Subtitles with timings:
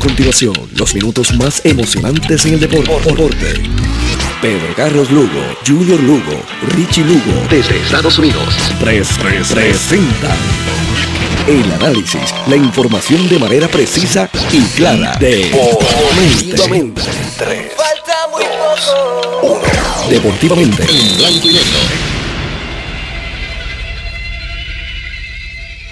[0.00, 3.62] continuación, los minutos más emocionantes en el deporte.
[4.40, 6.42] Pedro Carlos Lugo, Junior Lugo,
[6.74, 10.38] Richie Lugo, desde Estados Unidos, Tres presentan
[11.46, 15.16] el análisis, la información de manera precisa y clara.
[15.20, 17.02] Deportivamente.
[17.02, 18.44] Falta muy
[19.42, 19.60] poco.
[20.08, 22.19] Deportivamente en blanco y negro.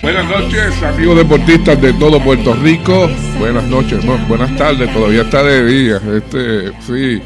[0.00, 3.08] Buenas noches, amigos deportistas de todo Puerto Rico.
[3.38, 6.00] Buenas noches, buenas tardes, todavía está de día.
[6.14, 7.22] Este, sí.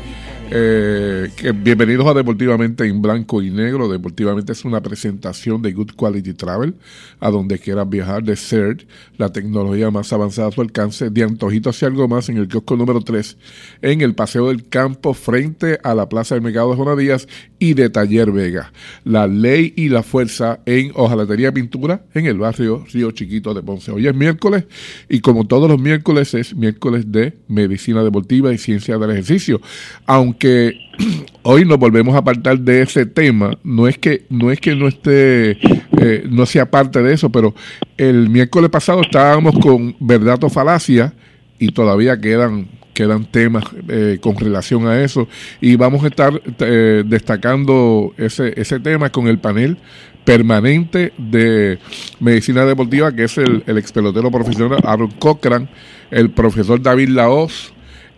[0.54, 3.88] Eh, bienvenidos a Deportivamente en Blanco y Negro.
[3.88, 6.74] Deportivamente es una presentación de Good Quality Travel,
[7.20, 8.82] a donde quieras viajar, de CERT,
[9.16, 12.76] la tecnología más avanzada a su alcance, de Antojito hacia algo más en el kiosco
[12.76, 13.38] número 3,
[13.80, 17.26] en el Paseo del Campo, frente a la Plaza del Mercado de Jonadías
[17.58, 18.74] y de Taller Vega.
[19.04, 23.90] La ley y la fuerza en Ojalatería Pintura, en el barrio Río Chiquito de Ponce.
[23.90, 24.64] Hoy es miércoles
[25.08, 29.62] y como todos los miércoles es miércoles de Medicina Deportiva y Ciencia del Ejercicio.
[30.04, 30.76] Aunque que
[31.42, 33.56] hoy nos volvemos a apartar de ese tema.
[33.62, 37.54] No es que no es que no esté, eh, no sea parte de eso, pero
[37.96, 41.14] el miércoles pasado estábamos con verdad o falacia
[41.60, 45.26] y todavía quedan quedan temas eh, con relación a eso
[45.62, 49.78] y vamos a estar eh, destacando ese, ese tema con el panel
[50.26, 51.78] permanente de
[52.20, 55.70] medicina deportiva que es el, el ex pelotero profesional Aaron Cochran,
[56.10, 57.72] el profesor David Laos,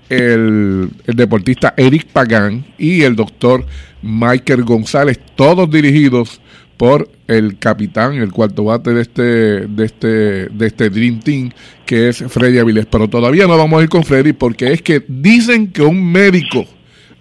[0.09, 3.65] el, deportista Eric Pagán y el doctor
[4.03, 6.41] Michael González, todos dirigidos
[6.77, 10.07] por el capitán, el cuarto bate de este, de este,
[10.49, 11.51] de este Dream Team,
[11.87, 12.87] que es Freddy Avilés.
[12.87, 16.67] Pero todavía no vamos a ir con Freddy porque es que dicen que un médico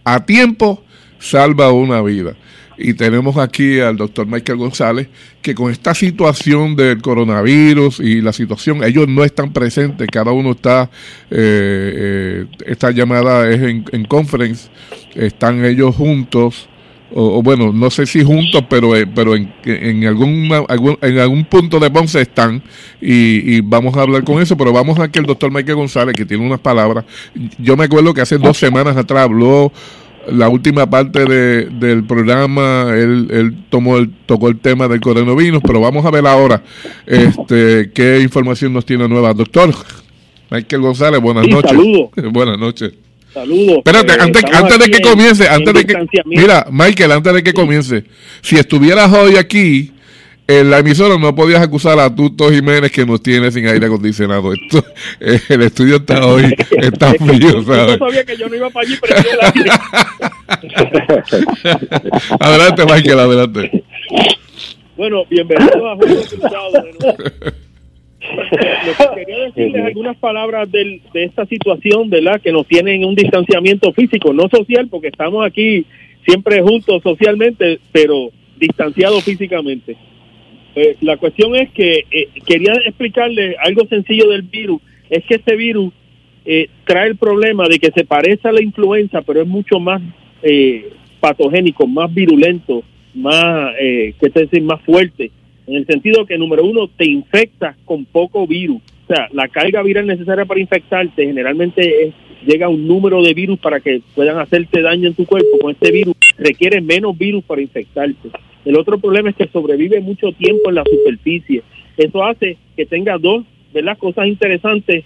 [0.04, 0.84] a tiempo
[1.20, 2.36] salva una vida.
[2.78, 5.08] Y tenemos aquí al doctor Michael González,
[5.42, 10.52] que con esta situación del coronavirus y la situación, ellos no están presentes, cada uno
[10.52, 10.90] está,
[11.30, 14.70] eh, eh, esta llamada es en, en conference,
[15.16, 16.68] están ellos juntos,
[17.16, 20.50] o, bueno, no sé si juntos, pero, eh, pero en, en, algún,
[21.02, 22.64] en algún punto de Ponce están
[23.00, 26.16] y, y, vamos a hablar con eso, pero vamos a que el doctor Michael González,
[26.16, 27.06] que tiene unas palabras,
[27.60, 29.72] yo me acuerdo que hace dos semanas atrás habló
[30.28, 35.62] la última parte de, del programa, él, él tomó el, tocó el tema del coronavirus,
[35.66, 36.64] pero vamos a ver ahora
[37.06, 39.34] este, qué información nos tiene nueva.
[39.34, 39.74] Doctor
[40.50, 41.72] Michael González, buenas noches.
[41.72, 42.10] Saludos.
[42.32, 42.94] buenas noches.
[43.34, 43.78] Saludos.
[43.78, 45.96] Espérate, eh, antes, antes de que comience, antes de que,
[46.26, 48.04] mira, Michael, antes de que comience,
[48.42, 49.93] si estuvieras hoy aquí,
[50.48, 54.52] en la emisora no podías acusar a Tuto Jiménez que nos tiene sin aire acondicionado.
[54.54, 54.84] Esto,
[55.20, 58.00] eh, el estudio está hoy, está frío, ¿sabes?
[58.00, 59.16] Yo sabía que yo no iba para allí, pero
[62.40, 63.84] Adelante, Michael, adelante.
[64.98, 67.16] Bueno, bienvenido a Cruzado nuevo.
[68.24, 72.42] Lo que quería decirles algunas palabras del, de esta situación, ¿verdad?
[72.42, 75.86] Que nos tienen un distanciamiento físico, no social, porque estamos aquí
[76.26, 79.96] siempre juntos socialmente, pero distanciados físicamente.
[80.76, 85.56] Eh, la cuestión es que eh, quería explicarle algo sencillo del virus, es que este
[85.56, 85.94] virus
[86.46, 90.02] eh, trae el problema de que se parece a la influenza, pero es mucho más
[91.22, 95.32] patogénico, más virulento, más, que decir, más fuerte,
[95.66, 98.82] en el sentido que, número uno, te infecta con poco virus.
[99.08, 102.12] O sea, la carga viral necesaria para infectarte generalmente
[102.46, 105.60] llega a un número de virus para que puedan hacerte daño en tu cuerpo.
[105.62, 108.30] Con este virus requiere menos virus para infectarte.
[108.66, 111.64] El otro problema es que sobrevive mucho tiempo en la superficie.
[111.98, 113.98] Eso hace que tenga dos, ¿verdad?
[113.98, 115.04] Cosas interesantes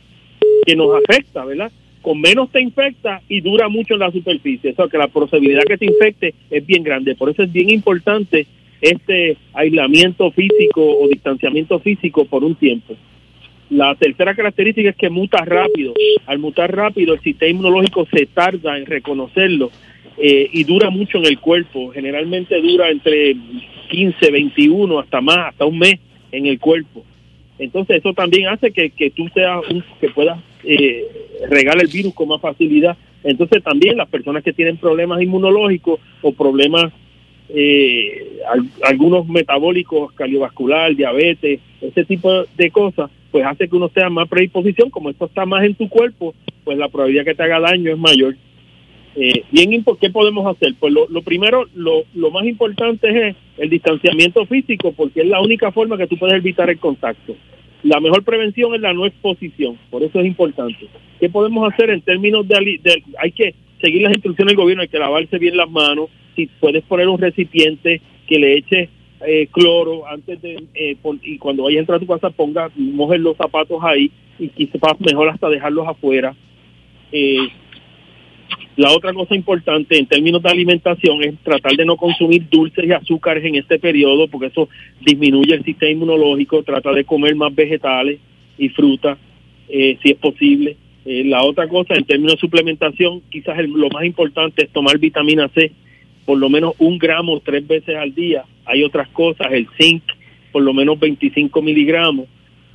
[0.66, 1.72] que nos afecta, ¿verdad?
[2.02, 4.72] Con menos te infecta y dura mucho en la superficie.
[4.72, 7.16] Eso que la posibilidad que te infecte es bien grande.
[7.16, 8.46] Por eso es bien importante
[8.80, 12.96] este aislamiento físico o distanciamiento físico por un tiempo.
[13.70, 15.94] La tercera característica es que muta rápido.
[16.26, 19.72] Al mutar rápido, el sistema inmunológico se tarda en reconocerlo
[20.18, 21.92] eh, y dura mucho en el cuerpo.
[21.92, 23.36] Generalmente dura entre
[23.90, 26.00] 15, 21, hasta más, hasta un mes
[26.32, 27.04] en el cuerpo.
[27.60, 29.62] Entonces eso también hace que, que tú seas
[30.00, 31.06] que puedas eh,
[31.50, 32.98] el virus con más facilidad.
[33.24, 36.92] Entonces también las personas que tienen problemas inmunológicos o problemas
[37.50, 38.42] eh,
[38.84, 44.90] algunos metabólicos, cardiovascular, diabetes, ese tipo de cosas, pues hace que uno sea más predisposición,
[44.90, 47.98] como esto está más en tu cuerpo, pues la probabilidad que te haga daño es
[47.98, 48.36] mayor.
[49.20, 50.76] Eh, bien, ¿qué podemos hacer?
[50.80, 55.72] Pues lo, primero, lo, lo más importante es el distanciamiento físico, porque es la única
[55.72, 57.36] forma que tú puedes evitar el contacto.
[57.82, 60.88] La mejor prevención es la no exposición, por eso es importante.
[61.20, 62.80] ¿Qué podemos hacer en términos de,
[63.18, 66.84] hay que seguir las instrucciones del gobierno, hay que lavarse bien las manos, si puedes
[66.84, 68.90] poner un recipiente que le eche
[69.26, 73.20] eh, cloro antes de, eh, y cuando vaya a entrar a tu casa ponga, mojes
[73.20, 76.36] los zapatos ahí, y quizás mejor hasta dejarlos afuera.
[77.12, 77.48] Eh,
[78.78, 82.92] la otra cosa importante en términos de alimentación es tratar de no consumir dulces y
[82.92, 84.70] azúcares en este periodo porque eso
[85.02, 88.20] disminuye el sistema inmunológico, trata de comer más vegetales
[88.58, 89.18] y fruta
[89.68, 90.78] eh, si es posible.
[91.06, 95.50] Eh, la otra cosa en términos de suplementación, quizás lo más importante es tomar vitamina
[95.50, 95.72] C
[96.28, 98.44] por lo menos un gramo tres veces al día.
[98.66, 100.04] Hay otras cosas, el zinc
[100.52, 102.28] por lo menos 25 miligramos,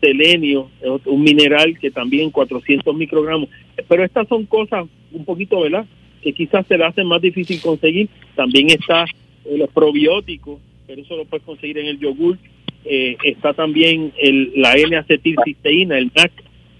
[0.02, 0.68] selenio,
[1.06, 3.48] un mineral que también 400 microgramos.
[3.88, 5.86] Pero estas son cosas un poquito, ¿verdad?
[6.22, 8.08] Que quizás se le hacen más difícil conseguir.
[8.34, 9.04] También está
[9.44, 12.36] el probiótico, pero eso lo puedes conseguir en el yogur.
[12.84, 16.32] Eh, está también el, la N-acetilcisteína, el NAC,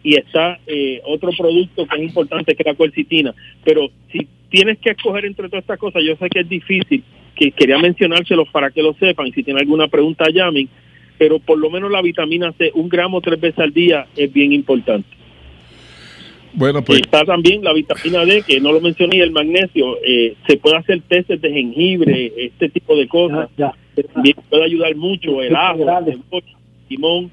[0.03, 3.35] y está eh, otro producto que es importante que es la cuercitina.
[3.65, 7.05] Pero si tienes que escoger entre todas estas cosas, yo sé que es difícil,
[7.37, 10.69] que quería mencionárselos para que lo sepan, si tienen alguna pregunta llamen,
[11.23, 14.53] pero por lo menos la vitamina C, un gramo tres veces al día es bien
[14.53, 15.09] importante.
[16.53, 16.99] Bueno, pues.
[16.99, 19.99] Está también la vitamina D, que no lo mencioné, el magnesio.
[20.05, 23.49] Eh, se puede hacer testes de jengibre, este tipo de cosas.
[24.13, 26.21] También puede ayudar mucho el ajo, el
[26.89, 27.31] limón,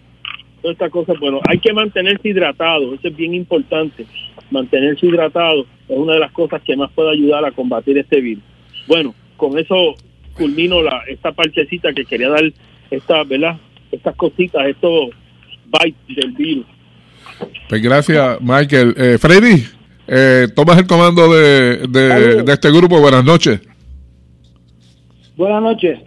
[0.61, 1.19] todas estas cosas.
[1.19, 4.05] Bueno, hay que mantenerse hidratado, eso es bien importante.
[4.51, 8.43] Mantenerse hidratado es una de las cosas que más puede ayudar a combatir este virus.
[8.87, 9.95] Bueno, con eso
[10.37, 12.53] culmino la, esta parchecita que quería dar,
[12.91, 13.57] esta, ¿verdad?
[13.91, 15.09] Estas cositas, estos
[15.67, 16.65] bytes del virus.
[17.67, 18.93] Pues gracias, Michael.
[18.97, 19.63] Eh, Freddy,
[20.07, 22.99] eh, tomas el comando de, de, este grupo.
[22.99, 23.61] Buenas noches.
[25.35, 25.99] Buenas noches.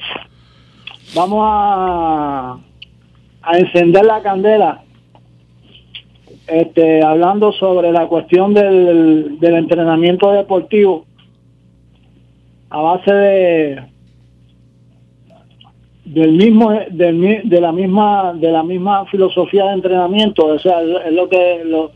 [1.14, 2.58] Vamos a,
[3.42, 4.82] a encender la candela.
[6.46, 11.06] Este, hablando sobre la cuestión del, del entrenamiento deportivo
[12.68, 13.91] a base de
[16.04, 20.46] del mismo de la misma de la misma filosofía de entrenamiento.
[20.46, 21.92] O sea es lo que lo,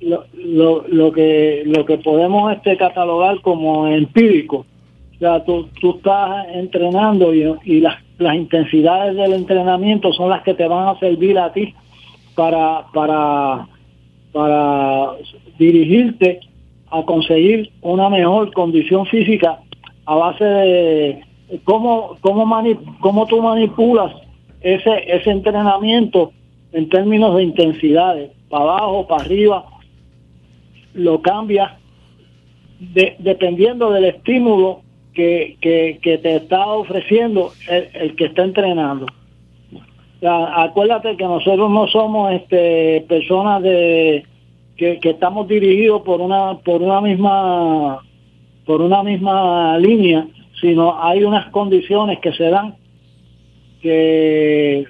[0.00, 4.66] lo, lo, que lo que podemos este catalogar como empírico.
[5.16, 10.42] O sea tú, tú estás entrenando y, y las, las intensidades del entrenamiento son las
[10.42, 11.74] que te van a servir a ti
[12.34, 13.66] para para
[14.32, 15.12] para
[15.58, 16.40] dirigirte
[16.90, 19.60] a conseguir una mejor condición física
[20.06, 21.27] a base de
[21.64, 22.46] cómo, cómo,
[23.00, 24.12] cómo tú manipulas
[24.60, 26.32] ese, ese entrenamiento
[26.72, 29.64] en términos de intensidades, para abajo, para arriba,
[30.94, 31.72] lo cambias
[33.18, 39.06] dependiendo del estímulo que, que, te está ofreciendo el, que está entrenando.
[40.22, 44.24] acuérdate que nosotros no somos este, personas de
[44.76, 47.98] que, que estamos dirigidos por una por una misma
[48.64, 50.24] por una misma línea
[50.60, 52.76] sino hay unas condiciones que se dan
[53.80, 54.86] que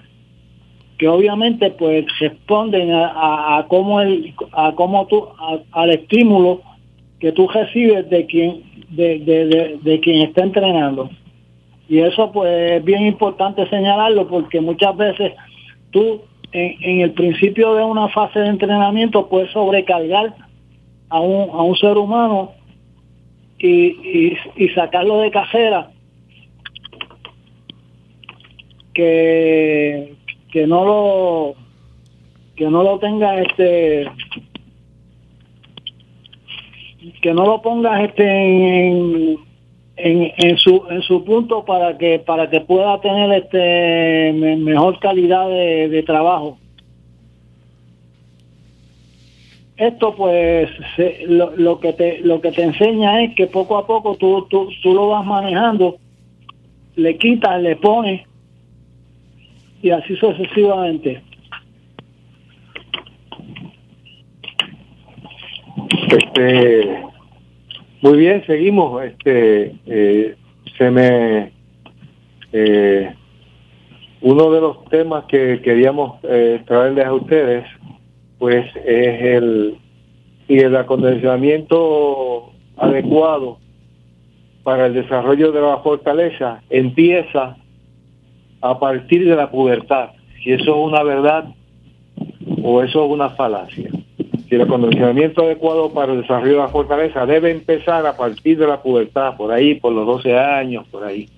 [0.98, 5.28] que obviamente pues responden a, a, cómo el a cómo tú
[5.70, 6.62] al estímulo
[7.20, 11.10] que tú recibes de quien de, de, de, quien está entrenando.
[11.88, 15.32] Y eso pues es bien importante señalarlo porque muchas veces
[15.90, 16.22] tú
[16.52, 20.34] en, en, el principio de una fase de entrenamiento puedes sobrecargar
[21.10, 22.52] a un, a un ser humano
[23.58, 25.90] y, y, sacarlo de cajera
[28.94, 30.14] que,
[30.52, 31.54] que no lo
[32.56, 34.08] que no lo tenga este
[37.20, 39.38] que no lo pongas este en,
[39.96, 46.02] en, su en su punto para que para que pueda tener este mejor calidad de
[46.04, 46.58] trabajo
[49.78, 50.68] esto pues
[51.28, 54.68] lo, lo, que te lo que te enseña es que poco a poco tú, tú,
[54.82, 55.98] tú lo vas manejando
[56.98, 58.26] le quitas le pones
[59.80, 61.22] y así sucesivamente.
[66.10, 67.02] Este
[68.00, 69.04] muy bien seguimos.
[69.04, 70.36] Este eh,
[70.76, 71.52] se me
[72.52, 73.14] eh,
[74.20, 77.64] uno de los temas que queríamos eh, traerles a ustedes
[78.38, 79.78] pues es el
[80.48, 83.58] y el acondicionamiento adecuado
[84.62, 87.56] para el desarrollo de la fortaleza empieza
[88.60, 90.10] a partir de la pubertad.
[90.42, 91.54] Si eso es una verdad
[92.62, 93.90] o eso es una falacia.
[94.48, 98.66] Si el acondicionamiento adecuado para el desarrollo de la fortaleza debe empezar a partir de
[98.66, 101.28] la pubertad, por ahí, por los 12 años, por ahí.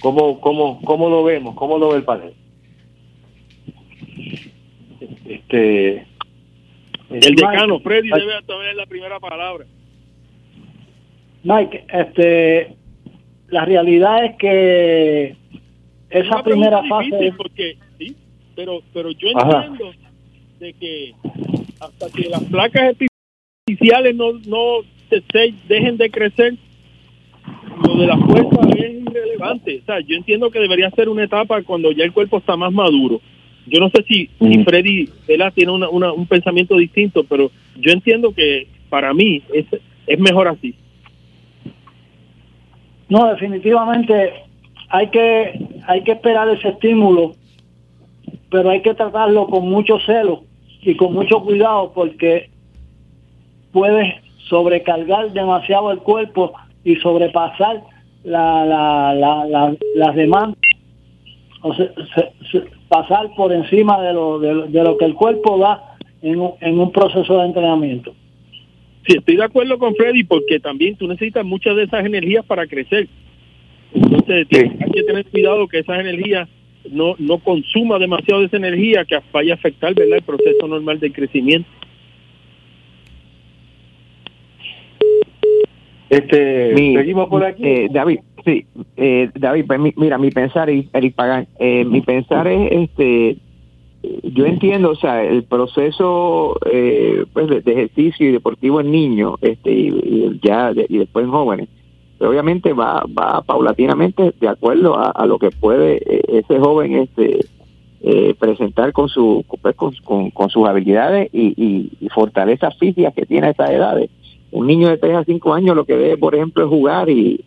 [0.00, 1.56] ¿Cómo, cómo, cómo lo vemos?
[1.56, 2.34] ¿Cómo lo ve el panel?
[5.26, 6.06] Este,
[7.12, 9.66] el decano, Freddy, debe tener la primera palabra.
[11.44, 12.76] Mike, este,
[13.48, 15.36] la realidad es que
[16.10, 17.32] esa primera fase...
[17.36, 18.16] Porque, sí,
[18.54, 19.92] pero, pero yo entiendo
[20.60, 21.14] de que
[21.80, 22.94] hasta que las placas
[23.66, 26.54] artificiales no, no se, dejen de crecer,
[27.86, 29.80] lo de la fuerza es irrelevante.
[29.82, 32.72] O sea, yo entiendo que debería ser una etapa cuando ya el cuerpo está más
[32.72, 33.20] maduro.
[33.66, 34.28] Yo no sé si,
[34.64, 35.08] Freddy
[35.54, 39.66] tiene un pensamiento distinto, pero yo entiendo que para mí es,
[40.06, 40.74] es mejor así.
[43.08, 44.32] No, definitivamente
[44.88, 47.34] hay que hay que esperar ese estímulo,
[48.50, 50.44] pero hay que tratarlo con mucho celo
[50.80, 52.50] y con mucho cuidado porque
[53.72, 54.14] puedes
[54.48, 56.52] sobrecargar demasiado el cuerpo
[56.84, 57.82] y sobrepasar
[58.24, 60.58] la, la, la, las demandas,
[61.62, 61.74] o
[62.88, 66.92] pasar por encima de lo, de, lo que el cuerpo da en un, en un
[66.92, 68.14] proceso de entrenamiento.
[69.06, 72.66] Sí, estoy de acuerdo con Freddy porque también tú necesitas muchas de esas energías para
[72.66, 73.08] crecer.
[73.94, 76.48] Entonces hay que tener cuidado que esas energías
[76.90, 80.18] no, no consuma demasiado de esa energía que vaya a afectar ¿verdad?
[80.18, 81.68] el proceso normal de crecimiento.
[86.10, 87.62] Este, seguimos por aquí.
[87.64, 92.70] Eh, David, sí, eh, David, pues, mira, mi pensar, Eric Pagan, eh, mi pensar es,
[92.72, 93.36] este,
[94.24, 99.72] yo entiendo, o sea, el proceso eh, pues de, ejercicio y deportivo en niños, este,
[99.72, 101.68] y, ya y después en jóvenes,
[102.20, 106.00] obviamente va, va paulatinamente de acuerdo a, lo que puede
[106.38, 107.40] ese joven, este,
[108.38, 113.48] presentar con su pues, con, con, sus habilidades y, y, y fortalezas físicas que tiene
[113.48, 114.10] a esas edades.
[114.52, 117.44] Un niño de 3 a 5 años lo que debe, por ejemplo, es jugar y,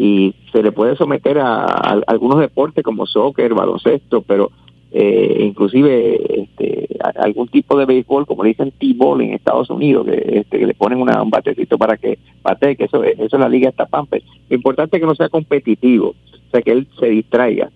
[0.00, 1.64] y se le puede someter a,
[2.06, 4.52] algunos deportes como soccer, baloncesto, pero
[4.92, 6.86] eh, inclusive este,
[7.16, 10.74] algún tipo de béisbol, como le dicen T-ball en Estados Unidos, que, este, que le
[10.74, 14.22] ponen una, un batecito para que patee, que eso, eso es la liga esta Pamper.
[14.48, 17.68] Lo importante es que no sea competitivo, o sea, que él se distraiga.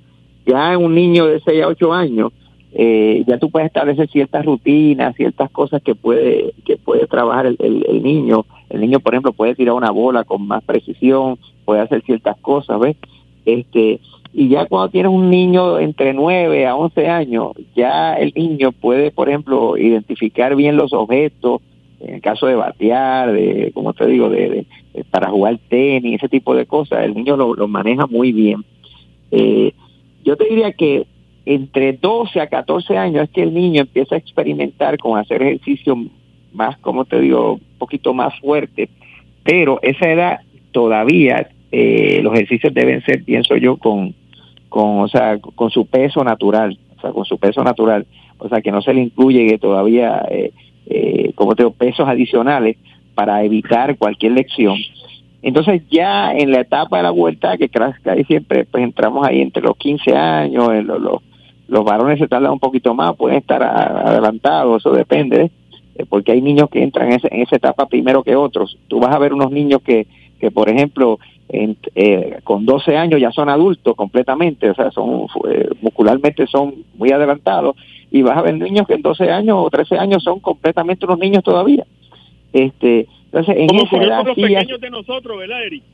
[0.47, 2.33] Ya un niño de 6 a 8 años,
[2.73, 7.57] eh, ya tú puedes establecer ciertas rutinas, ciertas cosas que puede que puede trabajar el,
[7.59, 8.47] el, niño.
[8.71, 12.79] El niño, por ejemplo, puede tirar una bola con más precisión, puede hacer ciertas cosas,
[12.81, 12.97] ¿ves?
[13.45, 14.01] Este,
[14.33, 19.11] y ya cuando tienes un niño entre 9 a 11 años, ya el niño puede,
[19.11, 21.61] por ejemplo, identificar bien los objetos,
[22.01, 24.67] en el caso de batear, de, como te digo, de,
[25.11, 28.65] para jugar tenis, ese tipo de cosas, el niño lo, lo maneja muy bien.
[29.31, 29.73] Eh,
[30.25, 31.07] yo te diría que
[31.45, 35.97] entre 12 a 14 años es que el niño empieza a experimentar con hacer ejercicio
[36.53, 38.89] más, como te digo, un poquito más fuerte,
[39.43, 40.41] pero esa edad
[40.73, 44.15] todavía eh, los ejercicios deben ser, pienso yo, con,
[44.69, 48.07] con, o sea, con su peso natural, o sea, con su peso natural,
[48.39, 50.53] o sea, que no se le incluye todavía, eh,
[50.87, 52.77] eh, como te pesos adicionales
[53.15, 54.77] para evitar cualquier lección.
[55.43, 59.63] Entonces ya en la etapa de la vuelta, que casi siempre pues entramos ahí entre
[59.63, 61.23] los 15 años, los, los
[61.73, 65.51] los varones se tardan un poquito más, pueden estar adelantados, eso depende,
[65.95, 68.79] eh, porque hay niños que entran en, esa etapa primero que otros.
[68.89, 70.07] Tú vas a ver unos niños que,
[70.43, 75.69] que por ejemplo, eh, con 12 años ya son adultos completamente, o sea, son eh,
[75.81, 77.77] muscularmente son muy adelantados,
[78.11, 81.21] y vas a ver niños que en 12 años o 13 años son completamente unos
[81.21, 81.87] niños todavía.
[82.53, 85.85] Este, entonces, en esa edad, los pequeños de nosotros, ¿verdad, Eric?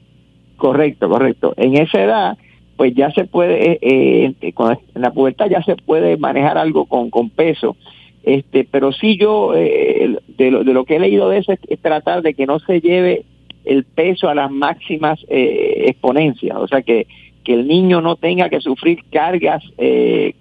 [0.56, 1.52] Correcto, correcto.
[1.58, 2.38] En esa edad
[2.78, 7.10] pues ya se puede, eh, eh, en la pubertad ya se puede manejar algo con,
[7.10, 7.76] con peso.
[8.22, 11.80] Este, pero sí yo, eh, de, lo, de lo que he leído de eso, es,
[11.80, 13.24] tratar de que no se lleve
[13.64, 17.06] el peso a las máximas exponencias, o sea, que,
[17.44, 19.62] que el niño no tenga que sufrir cargas,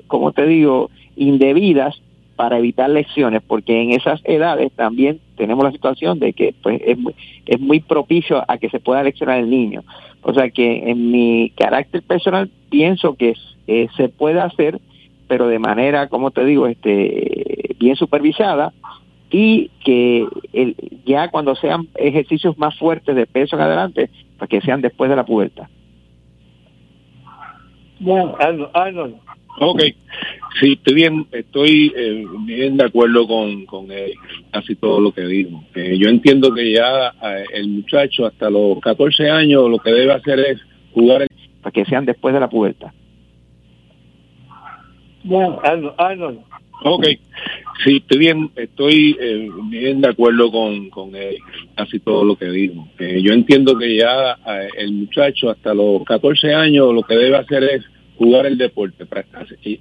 [0.08, 2.02] como te digo, indebidas
[2.38, 6.98] para evitar lesiones, porque en esas edades también tenemos la situación de que pues, es,
[7.46, 9.84] es muy propicio a que se pueda leccionar el niño.
[10.22, 13.34] O sea que en mi carácter personal pienso que
[13.68, 14.80] eh, se puede hacer,
[15.28, 18.72] pero de manera, como te digo, este, bien supervisada
[19.30, 24.62] y que el, ya cuando sean ejercicios más fuertes de peso en adelante, pues que
[24.62, 25.68] sean después de la pubertad.
[28.00, 28.38] Bueno,
[28.74, 29.16] Arnold,
[29.60, 29.82] Ok,
[30.60, 33.88] sí, estoy bien, estoy eh, bien de acuerdo con, con
[34.52, 35.64] casi todo lo que dijo.
[35.74, 40.14] Eh, yo entiendo que ya eh, el muchacho hasta los 14 años lo que debe
[40.14, 40.62] hacer es
[40.94, 41.26] jugar
[41.64, 42.94] para que sean después de la puerta.
[45.24, 45.60] Bueno,
[45.98, 46.40] Arnold,
[46.84, 47.06] Ok,
[47.84, 49.18] sí, estoy bien, estoy
[49.70, 51.12] bien de acuerdo con, con
[51.76, 52.88] casi todo lo que dijo.
[53.00, 54.38] yo entiendo que ya
[54.78, 57.84] el muchacho hasta los 14 años lo que debe hacer es
[58.18, 59.06] jugar el deporte,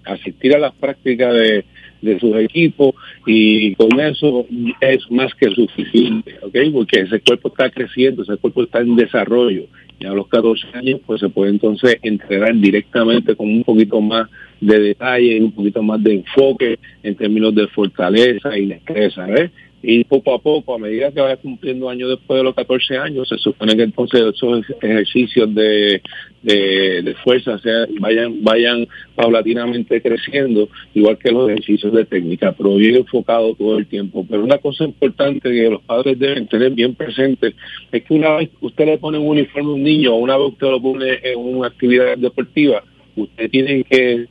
[0.05, 1.65] asistir a las prácticas de,
[2.03, 2.95] de sus equipos
[3.27, 4.47] y con eso
[4.81, 6.57] es más que suficiente, ¿ok?
[6.73, 9.65] Porque ese cuerpo está creciendo, ese cuerpo está en desarrollo
[9.99, 14.29] y a los 14 años pues se puede entonces entrenar directamente con un poquito más
[14.61, 19.51] de detalle y un poquito más de enfoque en términos de fortaleza y destreza, ¿ves?
[19.89, 23.29] y poco a poco, a medida que vaya cumpliendo años después de los 14 años,
[23.29, 26.03] se supone que entonces esos ejercicios de,
[26.43, 27.61] de, fuerza
[28.01, 33.87] vayan, vayan paulatinamente creciendo, igual que los ejercicios de técnica, pero bien enfocado todo el
[33.87, 34.27] tiempo.
[34.29, 37.55] Pero una cosa importante que los padres deben tener bien presente
[37.93, 40.49] es que una vez usted le pone un uniforme a un niño, o una vez
[40.49, 42.83] usted lo pone en una actividad deportiva,
[43.17, 44.27] usted tiene que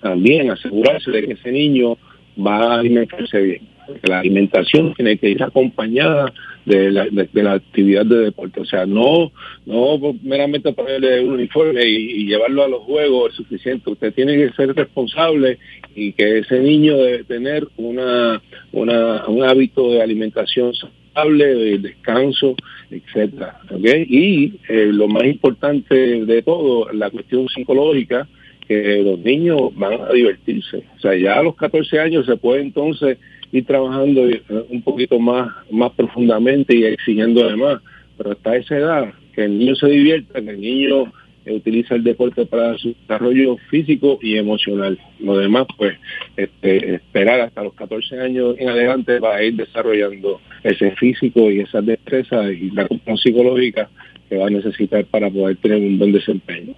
[0.00, 1.96] también asegurarse de que ese niño
[2.36, 3.70] va a alimentarse bien
[4.02, 6.32] la alimentación tiene que ir acompañada
[6.64, 8.60] de la, de, la actividad de deporte.
[8.60, 9.32] O sea, no,
[9.66, 13.90] no meramente ponerle un uniforme y, llevarlo a los juegos es suficiente.
[13.90, 15.58] Usted tiene que ser responsable
[15.94, 18.40] y que ese niño debe tener una,
[18.72, 20.72] una un hábito de alimentación
[21.14, 22.54] saludable, de descanso,
[22.90, 23.60] etcétera.
[23.70, 24.06] ¿okay?
[24.08, 28.28] Y eh, lo más importante de todo, la cuestión psicológica,
[28.66, 30.84] que los niños van a divertirse.
[30.96, 33.18] O sea, ya a los 14 años se puede entonces
[33.52, 37.82] ir trabajando eh, un poquito más, más profundamente y exigiendo además.
[38.16, 41.12] Pero hasta esa edad, que el niño se divierta, que el niño
[41.46, 44.98] utiliza el deporte para su desarrollo físico y emocional.
[45.18, 45.96] Lo demás, pues,
[46.36, 51.80] este, esperar hasta los 14 años en adelante va ir desarrollando ese físico y esa
[51.80, 53.88] destreza y la psicológica
[54.28, 56.74] que va a necesitar para poder tener un buen desempeño.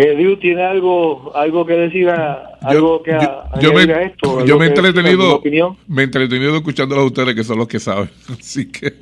[0.00, 3.18] Eh, ¿tiene algo algo que decir, algo que
[3.60, 4.44] yo, me, esto?
[4.44, 5.42] Yo me he entretenido,
[5.88, 8.92] me he entretenido escuchando a ustedes que son los que saben, así que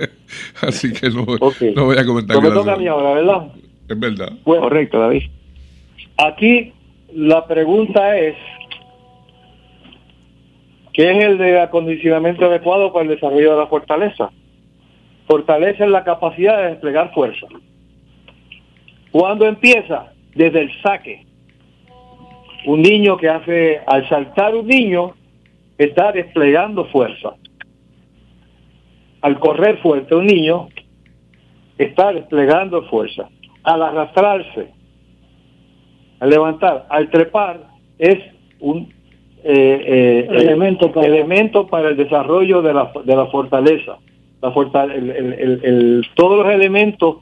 [0.63, 2.41] así que no, no voy a comentar.
[2.41, 3.49] me toca a mí ahora, ¿verdad?
[3.87, 4.33] Es verdad.
[4.43, 5.25] Correcto, David.
[6.17, 6.73] Aquí
[7.13, 8.37] la pregunta es,
[10.95, 14.31] ¿qué es el de acondicionamiento adecuado para el desarrollo de la fortaleza?
[15.27, 17.47] Fortaleza es la capacidad de desplegar fuerza.
[19.11, 20.16] ¿Cuándo empieza?
[20.37, 21.27] Desde el saque.
[22.67, 25.15] Un niño que hace, al saltar un niño,
[25.79, 27.35] está desplegando fuerza.
[29.23, 30.69] Al correr fuerte un niño,
[31.79, 33.29] está desplegando fuerza.
[33.63, 34.69] Al arrastrarse,
[36.21, 38.19] al levantar, al trepar, es
[38.61, 38.93] un
[39.43, 41.07] eh, eh, elemento, para...
[41.07, 43.99] elemento para el desarrollo de la, de la fortaleza.
[44.43, 44.53] La
[46.15, 47.17] todos los elementos,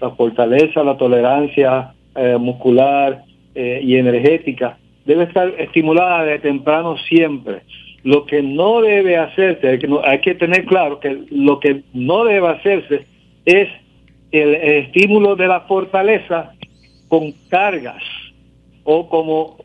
[0.00, 7.62] la fortaleza, la tolerancia, eh, muscular eh, y energética debe estar estimulada de temprano siempre.
[8.02, 13.06] Lo que no debe hacerse, hay que, tener claro que lo que no debe hacerse
[13.44, 13.68] es
[14.30, 16.52] el, estímulo de la fortaleza
[17.08, 18.02] con cargas
[18.84, 19.56] o como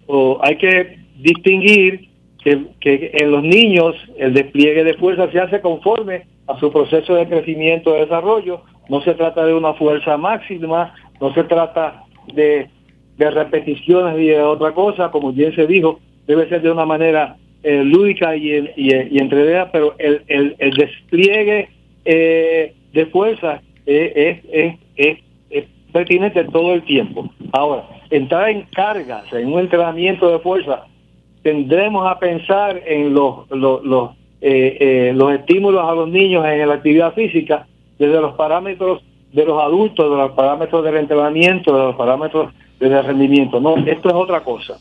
[0.41, 2.09] hay que distinguir
[2.43, 7.15] que, que, en los niños el despliegue de fuerza se hace conforme a su proceso
[7.15, 8.61] de crecimiento y desarrollo.
[8.89, 12.69] No se trata de una fuerza máxima, no se trata de,
[13.17, 17.83] repeticiones y de otra cosa, como bien se dijo, debe ser de una manera eh,
[17.83, 19.29] lúdica y, y, y
[19.71, 21.69] pero el, el, el despliegue
[22.03, 27.31] eh, de fuerza eh, es, es, es, pertinente todo el tiempo.
[27.53, 30.85] Ahora, entrar en cargas, en un entrenamiento de fuerza,
[31.41, 34.09] tendremos a pensar en los, los, los,
[34.41, 37.65] los estímulos a los niños en la actividad física
[37.97, 39.01] desde los parámetros
[39.35, 43.59] de los adultos, de los parámetros del entrenamiento, de los parámetros del rendimiento.
[43.59, 44.77] No, esto es otra cosa.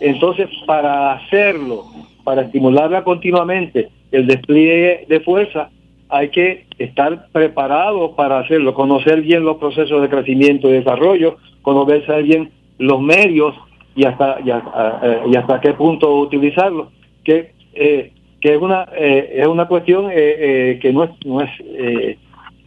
[0.00, 1.84] Entonces, para hacerlo,
[2.24, 5.70] para estimularla continuamente, el despliegue de fuerza,
[6.08, 12.22] hay que estar preparado para hacerlo, conocer bien los procesos de crecimiento y desarrollo, conocer
[12.24, 13.54] bien los medios
[13.94, 16.88] y hasta y hasta, qué punto utilizarlos,
[17.22, 21.50] que eh, que es una eh, es una cuestión eh, que no es no es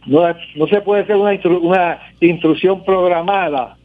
[0.08, 0.22] no,
[0.56, 3.76] no se puede hacer una, una instrucción programada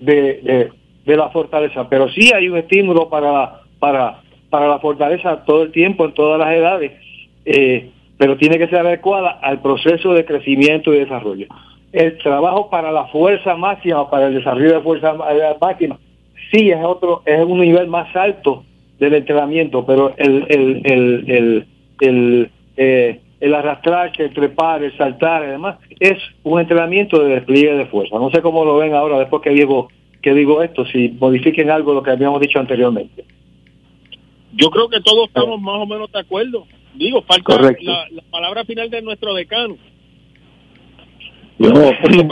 [0.00, 0.70] de,
[1.04, 4.20] de, la fortaleza, pero sí hay un estímulo para la, para,
[4.50, 6.92] para la fortaleza todo el tiempo, en todas las edades,
[7.44, 11.46] eh, pero tiene que ser adecuada al proceso de crecimiento y desarrollo.
[11.92, 15.14] El trabajo para la fuerza máxima, para el desarrollo de fuerza
[15.60, 15.98] máxima,
[16.50, 18.64] sí es otro, es un nivel más alto
[18.98, 21.66] del entrenamiento, pero el, el, el, el,
[22.00, 27.86] el eh, el arrastrarse, el trepar, el saltar, además, es un entrenamiento de despliegue de
[27.86, 28.16] fuerza.
[28.16, 29.88] No sé cómo lo ven ahora después que digo,
[30.22, 33.24] que digo esto, si modifiquen algo lo que habíamos dicho anteriormente.
[34.52, 36.68] Yo creo que todos estamos más o menos de acuerdo.
[36.94, 39.76] Digo, falta la, palabra final de nuestro decano.
[41.58, 41.72] Yo,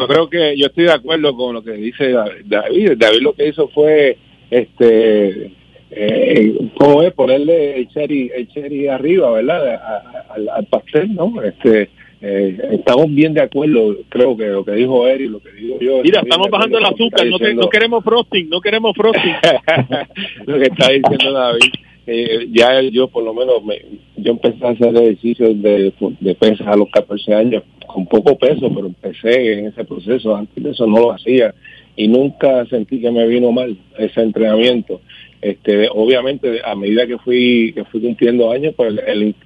[0.06, 2.12] creo que yo estoy de acuerdo con lo que dice
[2.44, 2.92] David.
[2.98, 4.16] David lo que hizo fue
[4.48, 5.50] este
[5.90, 7.12] eh, ¿cómo es?
[7.12, 9.80] Ponerle el cherry, el cherry arriba, ¿verdad?
[10.28, 11.42] al, pastel, ¿no?
[11.42, 11.90] Este,
[12.22, 16.02] eh, estamos bien de acuerdo, creo que lo que dijo Eric, lo que digo yo.
[16.02, 19.32] Mira, estamos bajando el azúcar, no, no, queremos frosting, no queremos frosting.
[20.46, 21.72] lo que está diciendo David.
[22.06, 23.80] eh, ya yo por lo menos me,
[24.16, 28.68] yo empecé a hacer ejercicios de, de pesas a los 14 años con poco peso,
[28.72, 31.54] pero empecé en ese proceso, antes de eso no lo hacía
[31.96, 35.00] y nunca sentí que me vino mal ese entrenamiento.
[35.42, 38.94] Este, obviamente a medida que fui que fui cumpliendo años, pues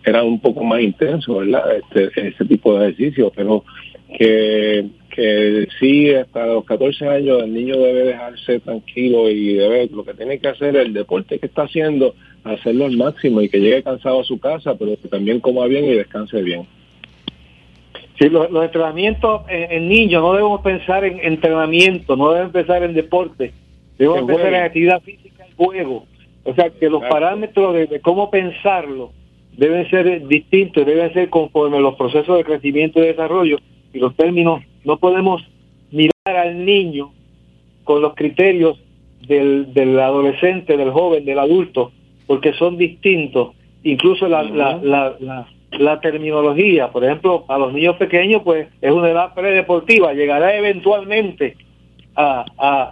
[0.04, 1.76] era un poco más intenso, ¿verdad?
[1.76, 3.64] Este, ese tipo de ejercicio, pero
[4.18, 10.04] que que sí, hasta los 14 años el niño debe dejarse tranquilo y debe, lo
[10.04, 13.84] que tiene que hacer el deporte que está haciendo, hacerlo al máximo y que llegue
[13.84, 16.66] cansado a su casa, pero que también coma bien y descanse bien.
[18.18, 23.52] Sí, los, entrenamientos en, niños no debemos pensar en entrenamiento, no debemos pensar en deporte,
[23.96, 26.06] debemos pensar en actividad física y juego.
[26.44, 29.12] O sea, que los parámetros de, cómo pensarlo
[29.56, 33.58] deben ser distintos, deben ser conforme a los procesos de crecimiento y desarrollo
[33.94, 35.42] y los términos no podemos
[35.90, 37.12] mirar al niño
[37.84, 38.78] con los criterios
[39.26, 41.92] del, del adolescente, del joven, del adulto,
[42.26, 43.54] porque son distintos.
[43.84, 49.10] Incluso la, la, la, la, terminología, por ejemplo, a los niños pequeños, pues es una
[49.10, 51.56] edad predeportiva, llegará eventualmente
[52.16, 52.44] a,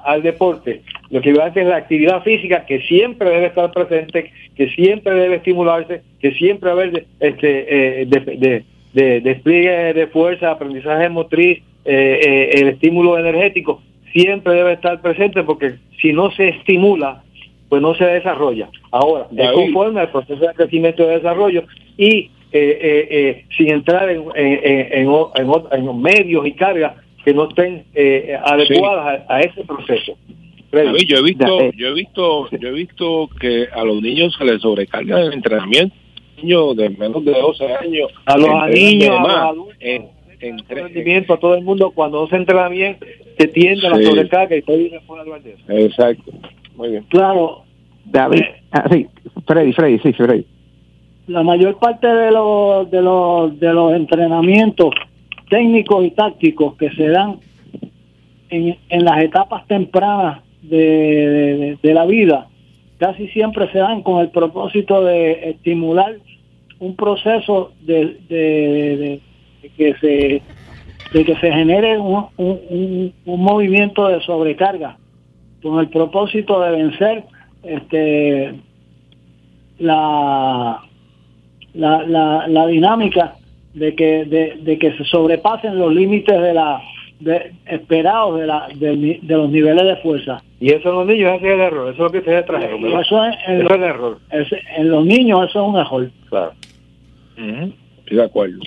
[0.04, 0.82] al deporte.
[1.12, 5.14] Lo que va a es la actividad física que siempre debe estar presente, que siempre
[5.14, 11.62] debe estimularse, que siempre haber este, eh, de, de, de despliegue de fuerza, aprendizaje motriz,
[11.84, 17.24] eh, eh, el estímulo energético siempre debe estar presente porque si no se estimula,
[17.68, 18.68] pues no se desarrolla.
[18.90, 21.64] Ahora, es conforme al proceso de crecimiento y desarrollo
[21.96, 26.94] y eh, sin entrar en, en, en, medios y cargas
[27.24, 27.84] que no estén
[28.44, 30.16] adecuadas a, ese proceso.
[30.72, 34.62] Yo he visto, yo he visto, yo he visto que a los niños se les
[34.62, 35.94] sobrecarga el entrenamiento,
[36.38, 40.22] niños de menos de 12 años, a los niños, a los adultos
[40.68, 42.96] rendimiento a todo el mundo cuando no se entrena bien
[43.38, 44.76] se tiende a la sobrecarga y todo
[45.20, 45.62] hablar de eso.
[45.68, 46.32] Exacto.
[46.76, 47.04] Muy bien.
[47.08, 47.62] Claro.
[48.04, 49.06] David, eh, ah, sí,
[49.46, 50.44] Freddy, Freddy, sí, Freddy.
[51.28, 54.90] La mayor parte de los de los de los entrenamientos
[55.48, 57.36] técnicos y tácticos que se dan
[58.50, 62.48] en, en las etapas tempranas de, la vida
[62.98, 66.16] casi siempre se dan con el propósito de estimular
[66.78, 69.20] un proceso de, de,
[69.62, 70.42] de que se
[71.12, 74.96] de que se genere un, un, un, movimiento de sobrecarga
[75.62, 77.24] con el propósito de vencer
[77.62, 78.54] este
[79.78, 80.80] la
[81.74, 83.36] la, la, dinámica
[83.74, 86.80] de que de, que se sobrepasen los límites de la
[87.22, 90.42] de, esperados de, la, de, los niveles de fuerza.
[90.60, 92.84] Y eso en los niños es el error, eso es lo que ustedes trajeron.
[92.84, 94.18] Eso es, en, el error.
[94.30, 96.10] en los niños eso es un error.
[96.28, 96.52] Claro.
[97.36, 98.58] Estoy de acuerdo.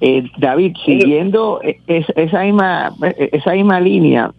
[0.00, 2.92] Eh, David, siguiendo esa misma,
[3.32, 4.32] esa misma línea,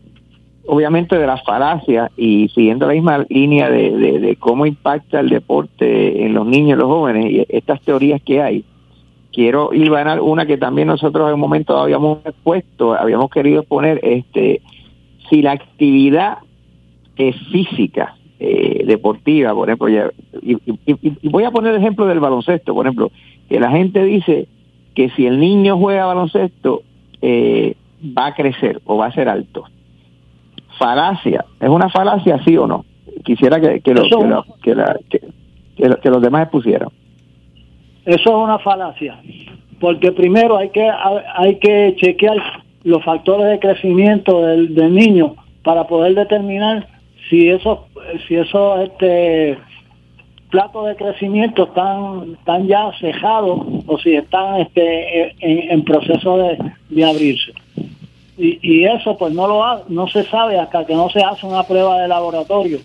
[0.68, 6.34] obviamente de las falacias y siguiendo la misma línea de, cómo impacta el deporte en
[6.34, 8.66] los niños y los jóvenes y estas teorías que hay,
[9.36, 14.00] quiero ir a una que también nosotros en un momento habíamos expuesto, habíamos querido poner,
[14.02, 14.62] este,
[15.30, 16.38] si la actividad
[17.18, 19.90] es física, eh, deportiva, por ejemplo,
[20.42, 23.12] y, y, voy a poner el ejemplo del baloncesto, por ejemplo,
[23.50, 24.48] que la gente dice
[24.94, 26.84] que si el niño juega baloncesto
[27.22, 27.76] eh,
[28.18, 29.66] va a crecer o va a ser alto.
[30.80, 32.86] Falacia, ¿es una falacia sí o no?
[33.24, 33.94] Quisiera que, que,
[34.64, 36.90] que, que, los demás expusieran.
[38.06, 39.20] Eso es una falacia,
[39.80, 40.88] porque primero hay que
[41.36, 42.38] hay que chequear
[42.84, 46.88] los factores de crecimiento del, del niño para poder determinar
[47.30, 47.88] si eso
[48.28, 49.58] si eso este
[50.56, 57.52] platos de crecimiento están, están ya cejados o si están este, en, proceso de, abrirse.
[58.38, 61.64] Y, y, eso pues no lo no se sabe hasta que no se hace una
[61.64, 62.80] prueba de laboratorio,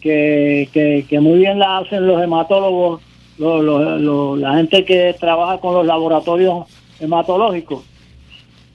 [0.00, 3.02] que, que, muy bien la hacen los hematólogos,
[3.38, 6.66] la gente que trabaja con los laboratorios
[7.00, 7.84] hematológicos,